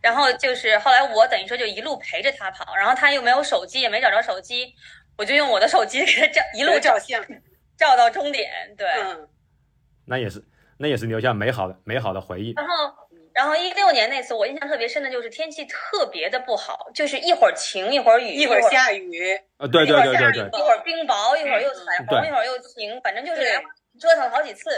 [0.00, 4.74] 然后就是后来我等于说就一路陪着他跑，然后他又没有手机，也没找着手机，
[5.18, 7.22] 我就用我的手机给他照一路照照相，
[7.76, 9.28] 照到终点，对，嗯，
[10.06, 10.42] 那也是
[10.78, 12.54] 那也是留下美好的美好的回忆。
[12.56, 12.94] 然后。
[13.34, 23.42] 然后一六年那次，我印象特别深的就是天气特别的不好，就是一会儿晴，一会儿雨，一会儿下雨，啊，对对对对对，一会儿冰雹，一会儿又彩虹，一会儿又晴，反正就是
[24.00, 24.70] 折腾了好几次。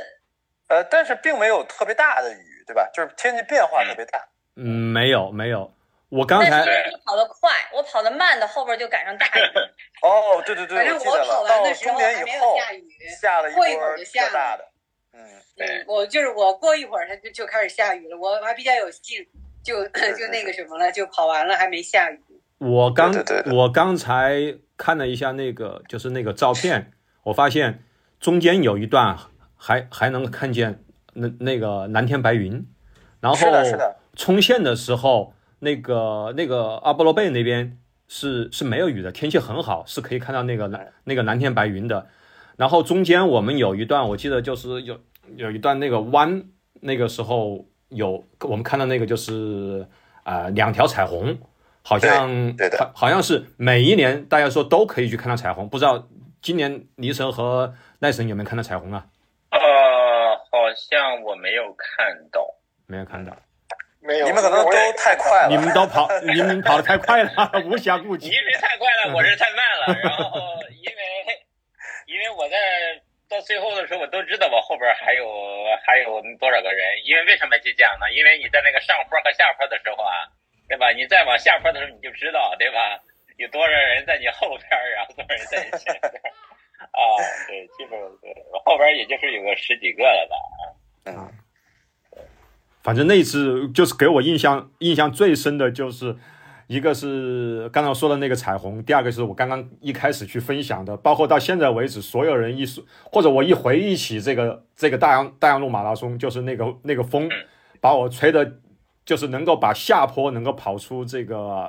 [0.69, 2.87] 呃，但是并没有特别大的雨，对吧？
[2.93, 4.29] 就是天气变化特别大。
[4.57, 5.73] 嗯，没有没有，
[6.11, 9.41] 我刚才但是因为你跑得快，我跑得慢的后边就赶上大雨。
[10.03, 11.23] 哦，对对对，反正记得了。
[11.23, 12.85] 我跑完的时候还没有下雨，
[13.21, 14.65] 下了一过一会波儿就下大的，
[15.13, 15.21] 嗯，
[15.59, 19.25] 嗯，我就是我过一会儿它就就开始下雨了，我还比较有幸，
[19.63, 22.21] 就 就那个什么了，就跑完了还没下雨。
[22.59, 23.15] 我刚
[23.55, 24.35] 我刚才
[24.77, 26.93] 看了一下那个就是那个照片，
[27.23, 27.85] 我发现
[28.19, 29.17] 中间有一段
[29.57, 32.67] 还还能看见那那个蓝天白云，
[33.21, 42.09] 然后是的，是的，冲线的时候，那个那个阿波罗贝那边是是没有雨的，天气很好，是可以看到那个蓝那个蓝天白云的。
[42.57, 44.99] 然后中间我们有一段，我记得就是有
[45.37, 46.43] 有一段那个弯，
[46.81, 49.87] 那个时候有我们看到那个就是
[50.25, 51.39] 呃两条彩虹，
[51.83, 56.09] 好像对的好好像是每一年大家说都可以去看到彩虹，不知道
[56.43, 59.07] 今年尼神和奈神有没有看到彩虹啊？
[59.51, 59.59] 呃，
[60.51, 62.41] 好像我没有看到。
[62.87, 63.37] 没有看到，
[64.01, 67.31] 没有，你们可能都太快了，你们都跑，你们跑的太快了，
[67.69, 68.29] 无暇顾及。
[68.29, 69.95] 你是太快了，我是太慢了。
[70.01, 70.41] 然后
[70.83, 71.03] 因为
[72.07, 72.57] 因为我在
[73.29, 75.25] 到最后的时候，我都知道我后边还有
[75.87, 77.05] 还有多少个人。
[77.05, 78.11] 因为为什么去讲呢？
[78.13, 80.27] 因为你在那个上坡和下坡的时候啊，
[80.69, 80.91] 对吧？
[80.93, 82.99] 你再往下坡的时候，你就知道，对吧？
[83.37, 86.13] 有多少人在你后边，然后多少人在你前边。
[86.81, 86.99] 啊，
[87.47, 88.35] 对，基本对，
[88.65, 90.37] 后边也就是有个十几个了吧。
[91.13, 91.29] 嗯，
[92.83, 96.17] 反正那一次就是给我印象印象最深的就是，
[96.67, 107.29] 一个是刚刚说的那个彩虹，第二个是我刚刚一开始去分享的，包括到现在为止，所有人一说或者我一回忆起这个这个大洋大洋路马拉松，就是那个那个风
[107.81, 108.57] 把我吹的，
[109.05, 111.69] 就是能够把下坡能够跑出这个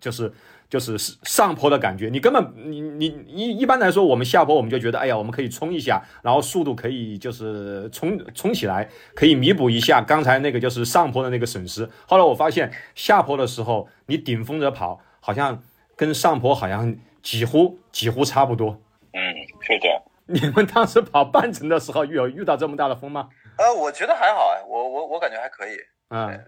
[0.00, 0.32] 就是。
[0.72, 11.86] 就是上坡的感觉，你根本你你一一般来说，我们下坡我们就觉得，哎呀，我们可以冲一下，然后速度可以就是冲冲起来，可以弥补一下刚才那个就是上坡的那个损失。
[12.08, 15.62] 后来我发现下坡的时候，你顶风着跑，好像
[15.94, 18.80] 跟上坡好像几乎几乎差不多。
[19.12, 19.20] 嗯，
[19.60, 20.00] 是这样。
[20.24, 23.28] 你们当时跑半程的时候，有遇到这么大的风吗？
[23.58, 25.76] 呃，我觉得还好哎，我我我感觉还可以。
[26.08, 26.42] 嗯，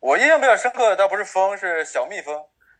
[0.00, 2.38] 我印象比较深刻的倒不是风，是小蜜蜂。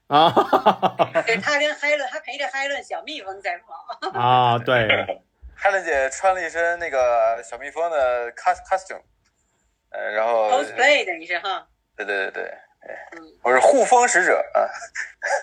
[0.09, 0.31] 啊，
[1.27, 4.11] 对他跟海伦，他陪着海伦小蜜蜂在跑。
[4.12, 4.87] 啊，对，
[5.57, 9.01] 海伦姐穿了一身那个小蜜蜂的 cos costume，
[9.90, 11.67] 呃，然后 cosplay 的你是哈？
[11.97, 12.53] 对对对对，
[13.43, 14.69] 我是护蜂使者啊。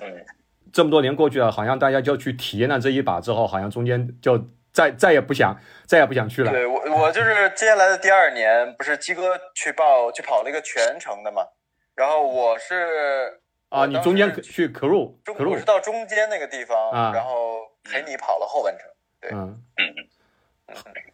[0.01, 0.23] 嗯，
[0.71, 4.39] 这么多年过去了，好像大家就去体验了这一把之后，好像中间就
[4.71, 6.51] 再再也不想再也不想去了。
[6.51, 11.47] 对我我就是接下来的第二年，不是鸡哥去报去跑了一个全程的嘛，
[11.95, 13.40] 然后我是。
[13.71, 18.85] 啊，你中间去 crew，中我是到中间那个地方，啊、然后陪你跑了后半程。
[19.21, 19.63] 对，嗯，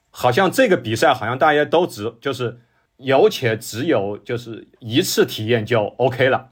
[0.10, 2.60] 好像这个比赛好像大家都只就是
[2.96, 6.50] 有且只有就是一次体验就 OK 了，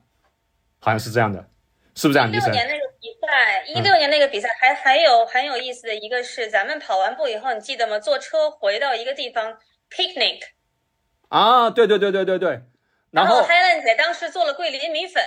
[0.80, 1.50] 好像是这样的，
[1.96, 2.30] 是不是这样？
[2.30, 7.98] 一六年那个比赛，一六年那个比赛还还有很有意思的一个是，咱们跑完步以后，你记得吗？
[7.98, 9.58] 坐车回到一个地方
[9.90, 10.42] picnic。
[11.30, 12.62] 啊，对对对对对对。
[13.10, 15.24] 然后 Helen 姐当时做了桂林米粉。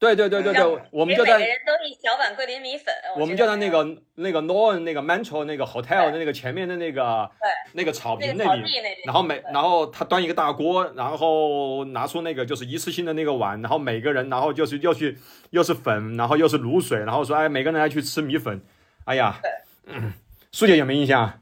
[0.00, 2.86] 对对对对对，我们就在每个人都一小碗桂林米粉。
[3.18, 7.30] 我们就在那个那个 Norn 那个 Mantle 那个 hotel 的那个前面的那个
[7.74, 8.64] 那个草坪那里，
[9.04, 15.18] 然后每然后他端一个大锅，然后拿出那个就是一次性的那个碗，然后每个人然后就是又去
[15.50, 18.58] 又是粉，然后又是卤水，然后说哎每个人来去吃米粉，
[19.04, 19.38] 哎呀，
[19.84, 20.14] 嗯，
[20.50, 21.40] 苏姐有没有印象？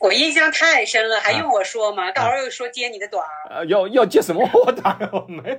[0.00, 2.10] 我印象太深了，还用我说吗？
[2.10, 3.22] 到时候又说揭你的短。
[3.50, 4.98] 呃，要要揭什么我短？
[5.12, 5.58] 我没有。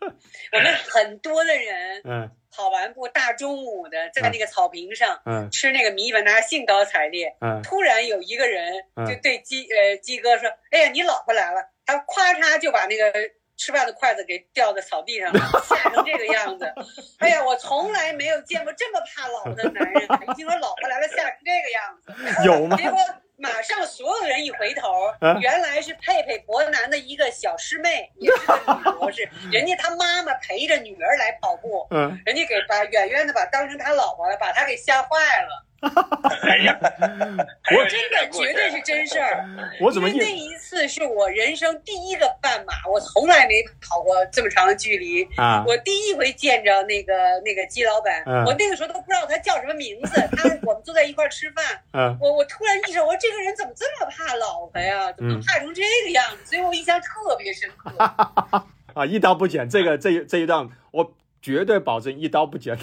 [0.52, 8.72] 我们很多的人，嗯，跑完步大中午的在那个草坪上，嗯，吃那个米粉，大家兴高采烈，嗯，突然有一个人
[9.06, 13.12] 就对鸡呃鸡哥说：“哎呀，你老婆来了！”他咵嚓就把那个
[13.56, 16.72] 吃饭的筷子给掉在草地上了，吓成这个样子。
[17.18, 22.46] 哎呀，我从来没有见过这么怕老婆的男人，一听说老婆来了，吓成这个样子。
[22.46, 22.76] 有吗？
[22.76, 22.98] 结果
[23.40, 29.26] 马上所有人一回头，原来是佩佩伯南的一个小师妹， 也是个女博士。
[29.50, 35.66] 人家他妈妈陪着女儿来跑步，嗯，人家给把远远的把当成他老婆了，把他给吓坏了。
[35.80, 39.48] 哎呀，我真的绝对是真事儿。
[39.80, 45.64] 我怎么那一次是我人生第一个半马，我从来没跑过这么长的距离啊！
[45.66, 47.14] 我第一回见着那个
[47.44, 50.20] 那个鸡老板，嗯、我那个时候都不知道他叫什么名字。
[50.36, 55.10] 他 我们坐在一块儿吃饭，嗯，我我突然意识到，我说这个人怎么这么怕老婆呀？
[55.12, 56.44] 怎么能怕成这个样子？
[56.44, 57.90] 所以我印象特别深刻。
[58.92, 62.76] 啊，一刀不剪，这个这这一段我绝对保证一刀不剪。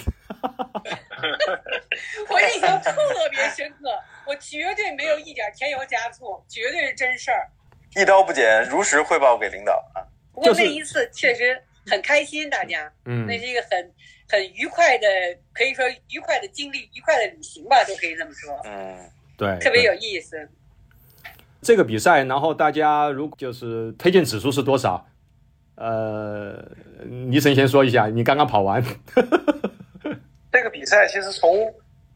[2.29, 2.93] 我印象特
[3.31, 3.89] 别深刻，
[4.25, 7.49] 我绝对没有一点添油加醋，绝对是真事儿。
[7.95, 10.05] 一刀不剪，如实汇报给领导啊。
[10.33, 13.93] 不过那一次确实很开心，大家，嗯，那是一个很
[14.29, 15.07] 很愉快的，
[15.53, 18.61] 可以说愉快的经历，愉快的旅行吧，都可以这么说。
[18.65, 20.47] 嗯，对，特别有意思。
[21.61, 25.07] 这个比赛，然后大家如就是推荐指数是多少？
[25.75, 26.63] 呃，
[27.05, 28.83] 倪晨先说一下，你刚刚跑完。
[30.57, 31.71] 这个比赛其实从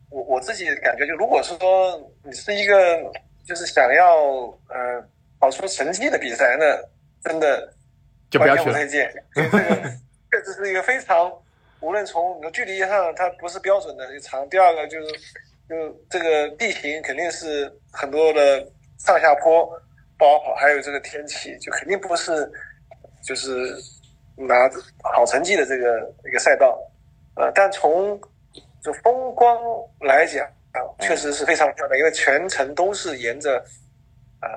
[0.10, 2.74] 我我自己感觉，就如果是说你是一个
[3.46, 4.18] 就是想要
[4.68, 5.08] 呃
[5.40, 7.72] 跑出成绩的比赛，那真的
[8.32, 9.14] 就不要去不推荐。
[9.36, 9.60] 这个
[10.32, 11.32] 确实是一个非常，
[11.82, 14.50] 无论从你的距离上，它不是标准的长。
[14.50, 15.08] 第二个就是，
[15.70, 18.60] 就这个地形肯定是很多的
[18.98, 19.68] 上下坡
[20.18, 22.52] 不好跑，还有这个天气，就肯定不是
[23.24, 23.72] 就是
[24.36, 24.68] 拿
[25.14, 26.76] 好成绩的这个一个赛道，
[27.36, 28.20] 呃，但从
[28.82, 29.58] 就风光
[30.02, 33.58] 来讲啊，确实是非常漂亮，因为全程都是沿着
[34.40, 34.48] 啊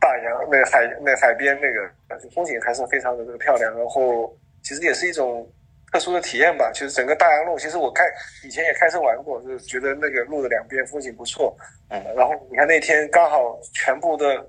[0.00, 5.48] 大洋那个海那海边那个风景还是非常的这个漂亮，然后其实也是一种
[5.92, 6.70] 特殊的体验吧。
[6.72, 8.04] 其实整个大洋路，其实我开
[8.44, 11.56] 以前也开车玩过，就是觉得那个路的两边风景不错。
[11.90, 14.46] 嗯，然后你看那天刚好全部的。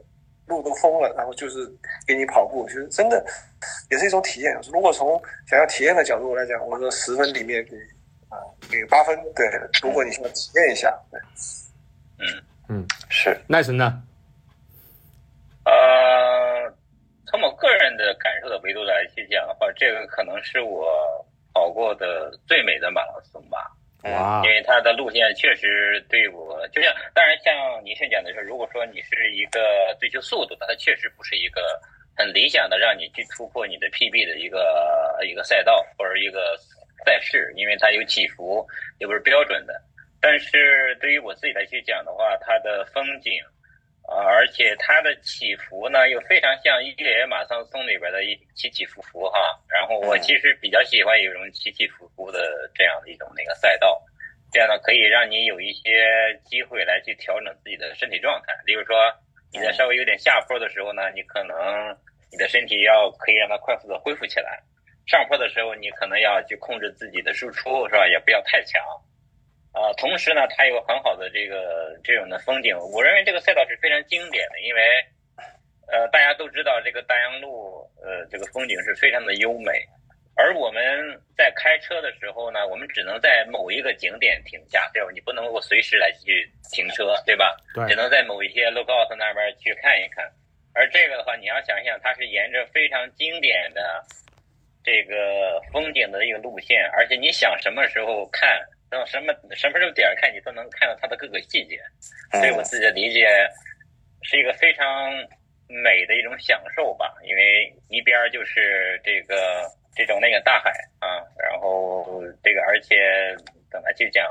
[0.49, 1.59] 路都封了，然后就是
[2.07, 3.23] 给你跑步，其实真的
[3.91, 4.59] 也是一种体验。
[4.73, 7.77] 如果从想要体验的角度来讲，我说十分里面给
[8.30, 8.38] 啊
[8.69, 9.15] 给八分。
[9.36, 9.45] 对，
[9.82, 11.19] 如果你想体验一下，对，
[12.19, 14.01] 嗯嗯是奈神呢？
[15.65, 16.71] 呃，
[17.27, 20.88] 从我个人的感受的维度来去讲的话，这个可能是我
[21.53, 23.71] 跑过的最美的马拉松吧。
[24.03, 24.41] 哇！
[24.45, 27.53] 因为它的路线确实对我，就像当然像
[27.84, 29.59] 倪迅讲的说，如果说你是一个
[29.99, 31.80] 追求速度的，它确实不是一个
[32.15, 36.57] 很理想的让你去突破你的 PB 的一个一个赛道或者一个
[37.06, 38.66] 赛事，因为它有起伏，
[39.00, 39.74] 也不是标准的。
[40.22, 43.34] 但是对于我自己来去讲的话，它的风景
[44.04, 49.39] 啊，而且它的起伏呢，又非常像越野马拉松里边的一起起伏伏哈。
[49.70, 54.02] 然后我其实比较喜欢有一种起起伏伏的这样的一种那个赛道，
[54.52, 56.04] 这样呢可以让你有一些
[56.43, 58.54] 机会来去调整自己的身体状态。
[58.66, 58.97] 例如说
[59.54, 61.56] 你在稍微有点下坡的时候呢，你可能
[62.30, 64.60] 你的身体要可以让它快速的恢复起来；
[65.10, 68.07] 上坡的时候，你可能要去控制自己的输出，是吧？
[68.07, 68.80] 也不要太强。
[69.74, 72.78] 啊，同时呢，它有很好的这个这种的风景。
[72.93, 74.82] 我认为这个赛道是非常经典的，因为
[75.91, 79.72] 呃大家都知道这个大洋路呃这个风景是非常的优美。
[80.36, 80.82] 而我们
[81.36, 85.10] 在开车的时候呢，我们只能在某一个景点停下，对吧？
[85.14, 87.57] 你不能够随时来去停车，对吧？
[87.74, 87.86] 对。
[87.89, 90.24] 只能在某一些 lookout 那边去看一看。
[90.74, 94.01] 而这个的话，你要想想，它是沿着非常经典的
[94.89, 98.59] 这个风景的一个路线，而且你想什么时候看，
[98.89, 101.79] 到什么什么时候点看，你都能看到它的各个细节。
[102.31, 103.27] 所以我自己的理解
[104.23, 105.11] 是一个非常
[105.67, 109.69] 美的一种享受吧，因为一边就是这个。
[109.95, 113.35] 这种那个大海啊，然后这个而且
[113.69, 114.25] 怎么去讲？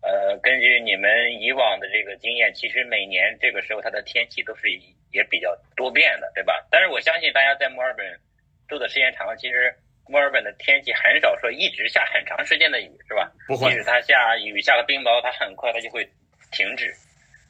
[0.00, 4.70] 呃，根据你们以往的这个经验，其实每年这个时候它的天气都是
[5.10, 6.66] 也比较多变的，对吧？
[6.70, 8.18] 但是我相信大家在墨尔本
[8.66, 9.74] 住的时间长，其实
[10.08, 13.30] 墨尔本的天气很少说一直下很长时间的雨，是吧？
[13.46, 13.70] 不会。
[13.70, 16.04] 即使它下雨下了冰雹，它很快它就会
[16.52, 16.92] 停止。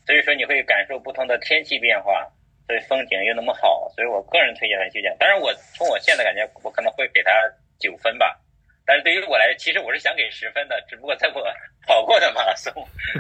[0.06, 2.26] 所以说你会感受不同的天气变化。
[2.66, 5.14] 所以风景又那么好，所以我个人推荐来去讲。
[5.18, 7.30] 当然，我从我现在感觉，我可能会给它
[7.78, 8.40] 九分吧。
[8.86, 11.44] 但是对于我来，其实我是想给十分的，只不过在我
[11.86, 12.72] 跑过的马拉松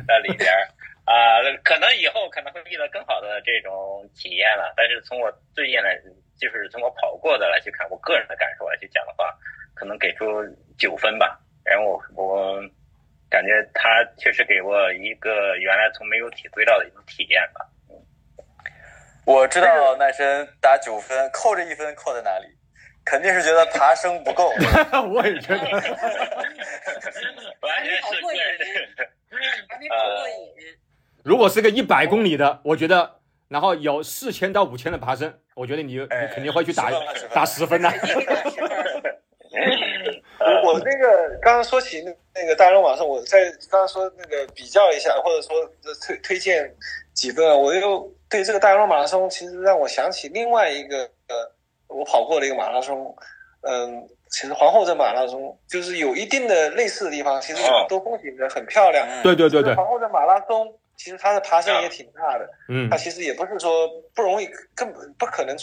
[0.08, 0.50] 那里边
[1.04, 4.72] 啊，可能以后可能会遇到更好的这种体验了。
[4.78, 5.94] 但是从我最近来，
[6.38, 9.32] 就是从我跑过的来去看，我个人的感受来去讲的话，
[9.74, 10.24] 可能给出
[10.78, 11.40] 九分吧。
[11.64, 12.60] 然后我我
[13.30, 17.66] 感觉他确实给我一个原来从没有体会到的一种体验吧。
[19.24, 22.46] 我知道奈生打九分，扣这一分扣在哪里？
[23.06, 24.50] 肯定是觉得爬升不够。
[25.12, 25.60] 我也觉得。
[27.60, 28.40] 完全是过瘾，
[29.68, 30.34] 还没跑过瘾。
[31.24, 36.90] 如果是个一百公里的，我觉得，然后有四千到五千的爬升，我觉得你你肯定会去打
[37.32, 37.88] 打十分的。
[40.64, 45.54] 我那个刚刚说起那那个大众网上，我在刚刚说那个比较一下，或者说
[46.06, 46.74] 推推荐
[47.12, 48.12] 几分啊，我又。
[48.26, 51.48] 对这个大洋路马拉松，其实让我想起另外一个呃，
[51.86, 53.14] 我跑过的一个马拉松，
[53.60, 59.06] 嗯，其实皇后镇马拉松就是有一定的类似的地方，其实都风景的很漂亮。
[59.22, 59.72] 对对对对。
[59.76, 60.66] 皇后镇马拉松
[60.96, 65.56] 其实它的爬升也挺大的，嗯，它其实也不是说不容易，根本不可能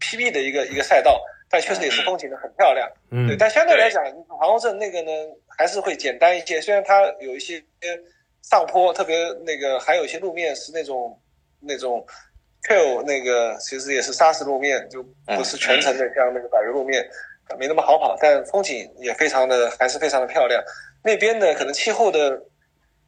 [0.00, 2.90] PB 的一个一个赛道，但确实也是风景的很漂亮。
[3.10, 5.10] 嗯，对，但相对来讲，皇后镇那个呢
[5.56, 7.62] 还是会简单一些，虽然它有一些
[8.42, 11.20] 上坡，特别那个还有一些路面是那种。
[11.62, 12.02] 那种
[12.62, 17.06] trail 那个其实也是砂石路面，就不是全程的像那个柏油路面，
[17.58, 20.64] 没那么好跑，但风景也非常的还是非常的漂亮。
[21.04, 22.42] 那边呢，可能气候的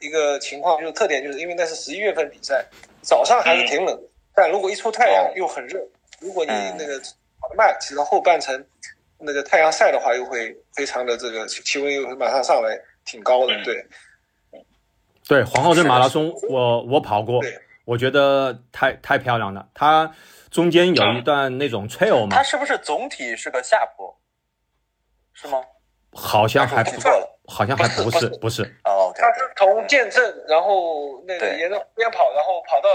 [0.02, 2.64] 一个情况就是特点，就是因为那是十一月份比赛，
[3.00, 3.98] 早上还是挺冷，
[4.34, 5.80] 但如果一出太阳又很热。
[6.20, 6.98] 如果你那个
[7.40, 8.64] 跑得慢，其实后半程
[9.18, 13.54] 那个太阳晒的话，又会非常的这个气温又会马上上来，挺高的。
[13.64, 13.86] 对，
[15.26, 17.40] 对，皇后镇马拉松我我跑过。
[17.84, 20.14] 我觉得太太漂亮了，它
[20.50, 22.28] 中间有一段那种 trail 嘛。
[22.30, 24.16] 它是不是总体是个下坡？
[25.32, 25.60] 是吗？
[26.14, 28.62] 好像还不错了，好像还不是不是。
[28.84, 32.88] 哦，他是从建镇，然后那个沿着湖边跑，然后跑到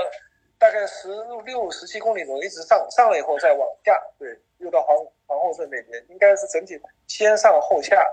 [0.59, 1.09] 大概十
[1.45, 3.99] 六、十七公里左右，一直上上了以后再往下。
[4.19, 4.95] 对，又到皇
[5.25, 8.03] 皇后镇那边，应该是整体先上后下。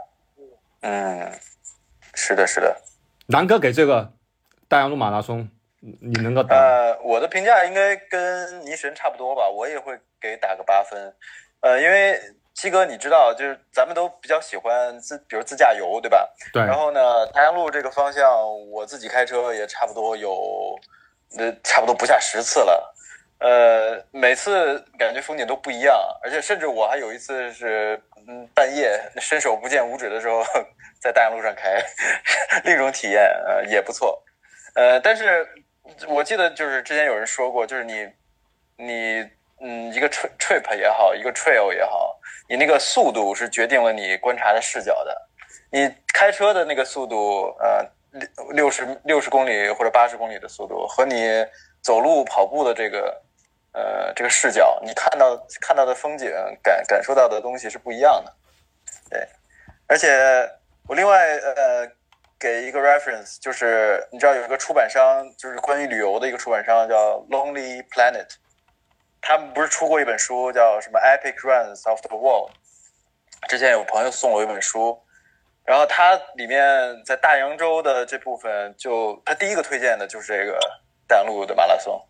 [0.81, 1.33] 嗯，
[2.15, 2.77] 是的，是的。
[3.27, 4.13] 南哥给这个
[4.69, 5.49] 大洋路马拉松，
[5.81, 6.57] 你能够打？
[6.57, 11.15] 呃，我的评价应该跟倪神差不多吧，我也会给打个八分。
[11.61, 12.21] 呃，因为
[12.55, 16.27] 七哥你知道，就是咱们都比较喜欢自，比如自驾游，对吧？
[16.53, 16.63] 对。
[16.63, 18.25] 然后呢，太阳路这个方向，
[18.71, 20.79] 我自己开车也差不多有，
[21.37, 22.95] 呃，差不多不下十次了。
[23.41, 30.43] 呃，每次感觉风景都不一样，而且甚至我还有一次是，嗯，半夜伸手不见五指的时候，
[31.01, 31.83] 在大洋路上开，
[32.65, 34.23] 另一种体验，呃，也不错。
[34.75, 35.47] 呃，但是
[36.07, 38.09] 我记得就是之前有人说过，就是你，
[38.77, 39.29] 你，
[39.61, 42.14] 嗯，一个 trip 也好，一个 trail 也好，
[42.49, 45.29] 你那个速度是决定了你观察的视角的。
[45.70, 51.47] 你开车的那个速度，呃，六六十六十公里或者八十公里的速度，和你
[51.83, 53.20] 走路跑步的这个。
[53.77, 56.31] 呃，这个视角，你看到看到的风景，
[56.62, 58.33] 感感受到的东西是不一样的，
[59.11, 59.29] 对。
[59.89, 60.49] 而且
[60.87, 61.91] 我另外呃
[62.39, 68.29] 给一个 reference，就是你知道有一个出版商，就是关于旅游的一个出版商叫 Lonely Planet，
[69.27, 72.53] 他们不是出过一本书叫什么 Epic Runs of the World？
[73.49, 75.03] 之前有朋友送我一本书，
[75.64, 80.59] 然后它里面在大洋洲的这部分，就他第一个推荐的就是这个
[81.09, 82.07] 大洋路的马拉松。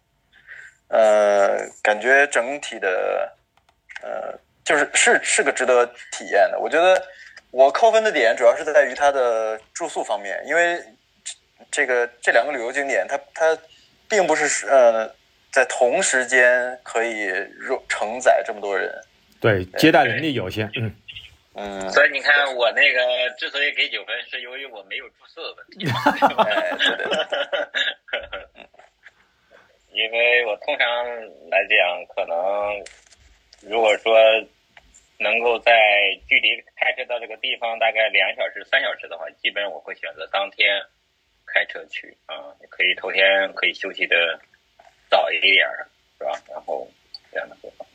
[0.88, 3.32] 呃，感觉整体的，
[4.02, 6.58] 呃，就是是是个值得体验的。
[6.58, 7.00] 我觉得
[7.52, 10.82] 我扣分的点主要是在于它的住宿方面，因为
[11.70, 13.56] 这个这两个旅游景点，它它
[14.08, 15.12] 并不是呃
[15.54, 17.30] 在同时间可以
[17.88, 18.92] 承载这么多人，
[19.40, 20.92] 对，接待能力有限，嗯
[21.54, 21.88] 嗯。
[21.92, 22.98] 所以你看，我那个
[23.38, 25.86] 之所以给九分，是由于我没有住宿的问题。
[29.94, 30.86] 因为我通常
[31.48, 32.82] 来讲，可能
[33.62, 34.18] 如果说
[35.20, 35.70] 能够在
[36.26, 40.82] 距离开车到这个地方大概两小时、三小时的话，基本我会选择当天
[41.46, 44.16] 开车去啊，可以头天可以休息的
[45.14, 45.86] 早一点儿，
[46.18, 46.30] 是吧？
[46.50, 46.90] 然后
[47.30, 47.86] 这样的做法，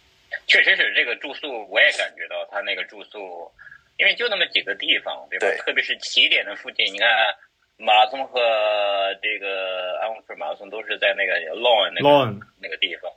[0.47, 3.51] 确实是这个住宿，我也感觉到他那个住宿，
[3.97, 5.63] 因为就那么几个地方，对吧？
[5.65, 7.07] 特别是起点的附近，你看。
[7.81, 8.41] 马拉松和
[9.21, 13.09] 这个安徽马拉松都是在那个 Lawn 那个那个地方，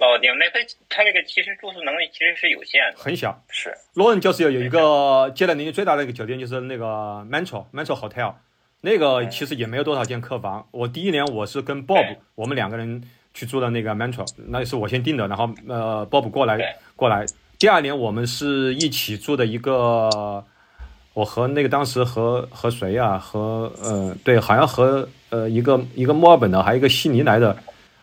[0.00, 0.34] 老丁。
[0.38, 3.38] 那他他这个其实住宿能力其实是有限的，很小。
[3.50, 8.36] 是 Lawn 就是有有一个接待能力最大的一个酒店，就是那个 Metro Metro Hotel，
[8.80, 10.66] 那个其实也没有多少间客房。
[10.70, 13.02] 我第一年我是跟 Bob 我们两个人
[13.36, 16.58] 去住的那个 Metro，那是我先订的，然后呃 Bob 过来
[16.96, 17.24] 过来。
[17.58, 20.42] 第二年我们是一起住的一个。
[21.16, 23.18] 我和那个当时和和谁呀？
[23.18, 27.56] 和呃，对，好像和呃一个一个墨尔本的，还有一个悉尼来的，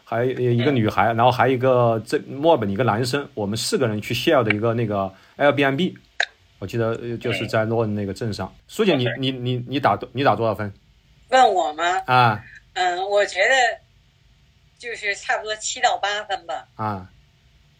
[0.03, 5.93] 还有一个女孩，然后还有一个这墨尔本的一个男生，我们四个人去 share 的一个那个 Airbnb，
[6.57, 8.51] 我记得就是在洛恩那个镇上。
[8.67, 10.73] 苏姐，你你你你打你打多少分？
[11.29, 11.83] 问我吗？
[12.07, 13.53] 啊，嗯，我觉得
[14.83, 16.67] 就是差不多七到八分吧。
[16.75, 17.09] 啊。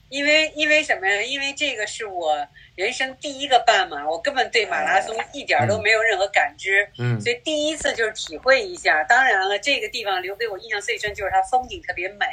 [0.10, 1.24] 因为因为什么呀？
[1.24, 9.04] 因为这个是我人生第一个半马，我根本对马拉松一点都没有任何感知，嗯，所以第一次就是体会一下。
[9.06, 12.28] 当然了，这个地方留给我印象最深就是它风景特别美。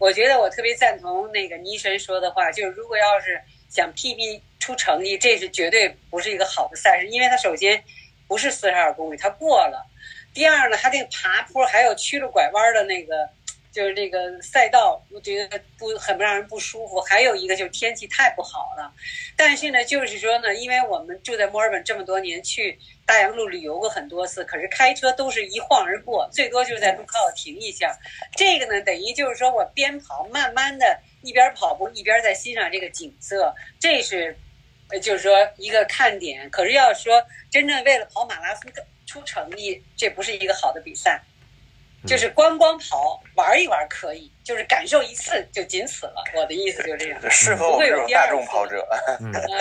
[0.00, 3.38] 我觉得我特别赞同那个倪神说的话，就是如果要是
[3.68, 7.84] 想 PB 出成绩，这是绝对不是一个好的赛事，因为它首先
[8.26, 9.86] 不是四十二公里，它过了；
[10.32, 13.28] 第二呢，它这个爬坡还有曲了拐弯的那个。
[13.72, 17.00] 就是这个赛道，我觉得不很不让人不舒服。
[17.00, 18.92] 还有一个就是天气太不好了。
[19.34, 27.98] 但是呢，就是说呢，因为我们住在墨尔本这么多年，去大洋路旅游过很多次，可是开车都是一晃而过，最多就是在路靠停一下。
[28.36, 34.36] 这个呢，等于就是说我边跑，慢慢的一边跑步一边在欣赏这个景色，这是，
[35.00, 36.50] 就是说一个看点。
[36.50, 38.70] 可是要说真正为了跑马拉松
[39.06, 41.22] 出成绩，这不是一个好的比赛。
[42.06, 46.24] 就是观光跑玩一玩可以，就是感受一次就仅此了。
[46.34, 48.84] 我的意思就这样，适合我们这种大众跑者。
[48.90, 48.98] 啊，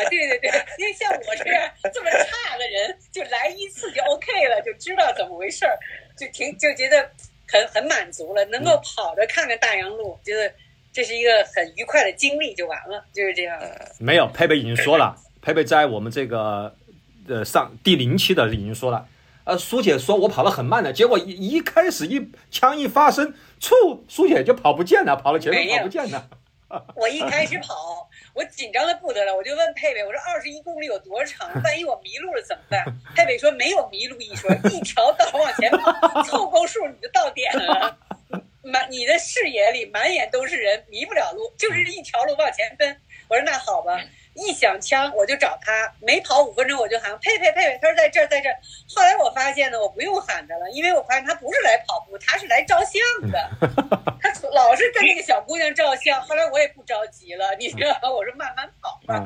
[0.09, 5.77] 对对对，因为像我这样这么差的人，就来一次就 OK 了，就知道怎么回事儿，
[6.17, 7.09] 就挺就觉得
[7.47, 8.43] 很很满足了。
[8.45, 10.51] 能够跑着看看大洋路，觉得
[10.91, 13.59] 这是一个很愉快的经历，就完了，就是这样。
[13.99, 16.75] 没有，佩佩已经说了，佩佩在我们这个
[17.27, 19.07] 呃上第零期的已经说了。
[19.51, 26.29] 呃，苏姐说我跑得很慢的，结果一一开始一枪一发声，触苏姐就跑不见了，跑了前面跑不见了。
[26.95, 31.51] 我一开始跑，我紧张的不得了，我就问佩佩，我说二十一公里有多长？
[31.65, 32.85] 万一我迷路了怎么办？
[33.13, 37.97] 佩佩说没有迷路一说，一条道往前跑，凑够数你就到点了。
[38.63, 42.95] 满你的视野里满眼都是人，迷不了路，就是一条路往前奔。
[43.31, 43.97] 我说那好吧。
[44.33, 48.55] 一响枪我就找他，没跑五分钟我就喊佩佩佩佩，他说在这儿在这儿。
[48.93, 53.49] 后来我发现呢，我不用喊他了，因为我发现他不是来跑步，他是来照相的。
[54.21, 56.21] 他老是跟那个小姑娘照相。
[56.21, 58.09] 后来我也不着急了，你知道吗？
[58.11, 59.19] 我说慢慢跑吧，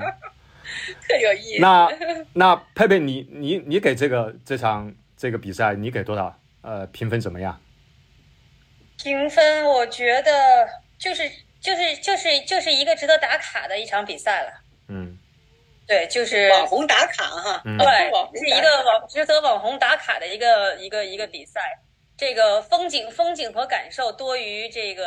[1.07, 1.61] 特有意思。
[1.61, 1.89] 那
[2.33, 6.39] 那佩佩，你你你给这个这场这个比赛，你给多少？
[6.61, 7.59] 呃，评分怎么样？
[8.97, 11.29] 评分我觉得就是
[11.65, 14.51] 就是就是就是一个值得打卡的一场比赛了。
[14.87, 15.17] 嗯，
[15.87, 21.59] 对，就是网红打卡哈，对，是一个网值得网红打卡的一个一个一个比赛。
[22.15, 25.05] 这个风景风景和感受多于这个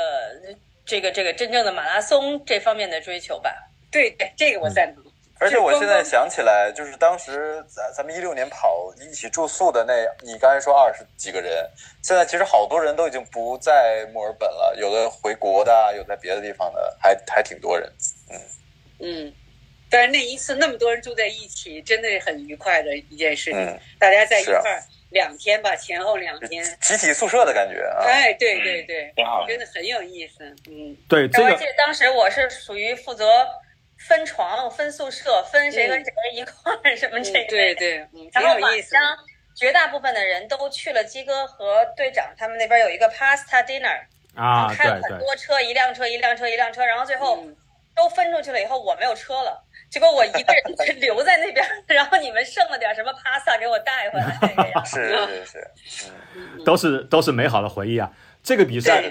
[0.85, 3.55] 这个这个真正的马拉松这方面的追求吧。
[3.91, 5.05] 对对，这个我赞同。
[5.41, 11.69] 而且我现在想起来，就是当时咱咱们一六年跑一起住宿的那，你刚才说二十几个人，
[12.03, 17.93] 现在其实好多人都已经不在墨尔本了，有的回国的，有在别的地方的，还还挺多人。
[18.31, 18.41] 嗯
[19.01, 19.33] 嗯。
[19.91, 23.81] 但是那一次那么多人住在一起，真的很愉快的一件事情。
[23.99, 28.05] 大家在一块儿两天吧，前后两天，集体宿舍的感觉啊！
[28.05, 29.11] 哎，对对对，
[29.47, 30.45] 真的很有意思。
[30.69, 31.53] 嗯，对，这个。
[31.53, 33.25] 而且当时我是属于负责
[33.99, 37.51] 分床、分宿舍、分谁跟谁一块儿什么这个。
[37.51, 39.01] 对对，嗯，然后晚上
[39.55, 44.01] 绝大部分的人都去了鸡哥和队长他们那边有一个 pasta dinner
[44.35, 47.45] 啊，开了很多车，一辆车一辆车一辆车，然后最后
[47.95, 49.65] 都分出去了以后，我没有车了。
[49.91, 50.53] 结果我一个
[50.87, 54.85] 人留在那边，然后你们剩了点什么 pasta 给我带回来。
[54.85, 56.07] 是是是，
[56.65, 58.13] 都是都是美好的回忆啊！
[58.43, 59.03] 这个比赛，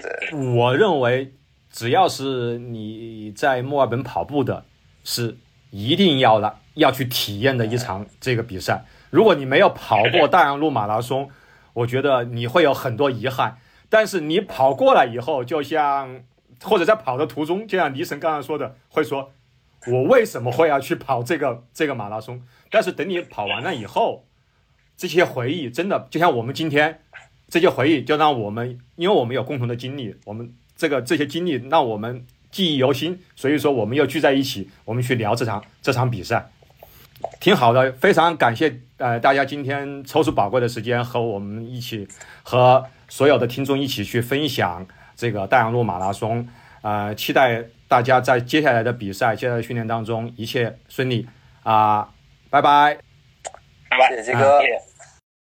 [0.56, 1.34] 我认为
[1.72, 4.66] 只要是你在墨尔本跑步的，
[5.08, 5.38] 是
[5.72, 8.84] 一定要的要去体验的一场这个比赛。
[9.10, 11.30] 如果你没有跑过大洋路马拉松，
[11.72, 13.58] 我觉得你会有很多遗憾。
[13.88, 16.24] 但是你跑过来以后，就像
[16.62, 19.32] 或者在跑的途中，就像黎神刚刚说的，会说。
[19.86, 22.42] 我为什么会要去跑这个这个马拉松？
[22.70, 24.26] 但是等你跑完了以后，
[24.98, 27.00] 这些回忆真的就像我们今天
[27.48, 33.20] 这些回忆，就让我们因为我们有共同的经历，我们这个这些经历让我们记忆犹新。
[33.36, 36.50] 所以说，我们又聚在一起，我们去聊这场这场比赛，
[37.40, 37.92] 挺好的。
[37.94, 42.08] 非常感谢呃大家今天抽出宝贵的时间和我们一起
[42.44, 44.86] 和所有的听众一起去分享
[45.16, 46.48] 这个大洋路马拉松。
[46.82, 47.66] 呃，期待。
[47.90, 51.26] 大家在接下来的比赛、接下来的训练当中一切顺利
[51.64, 52.10] 啊！
[52.50, 52.98] 拜拜，
[53.90, 54.60] 拜拜，谢谢鸡哥。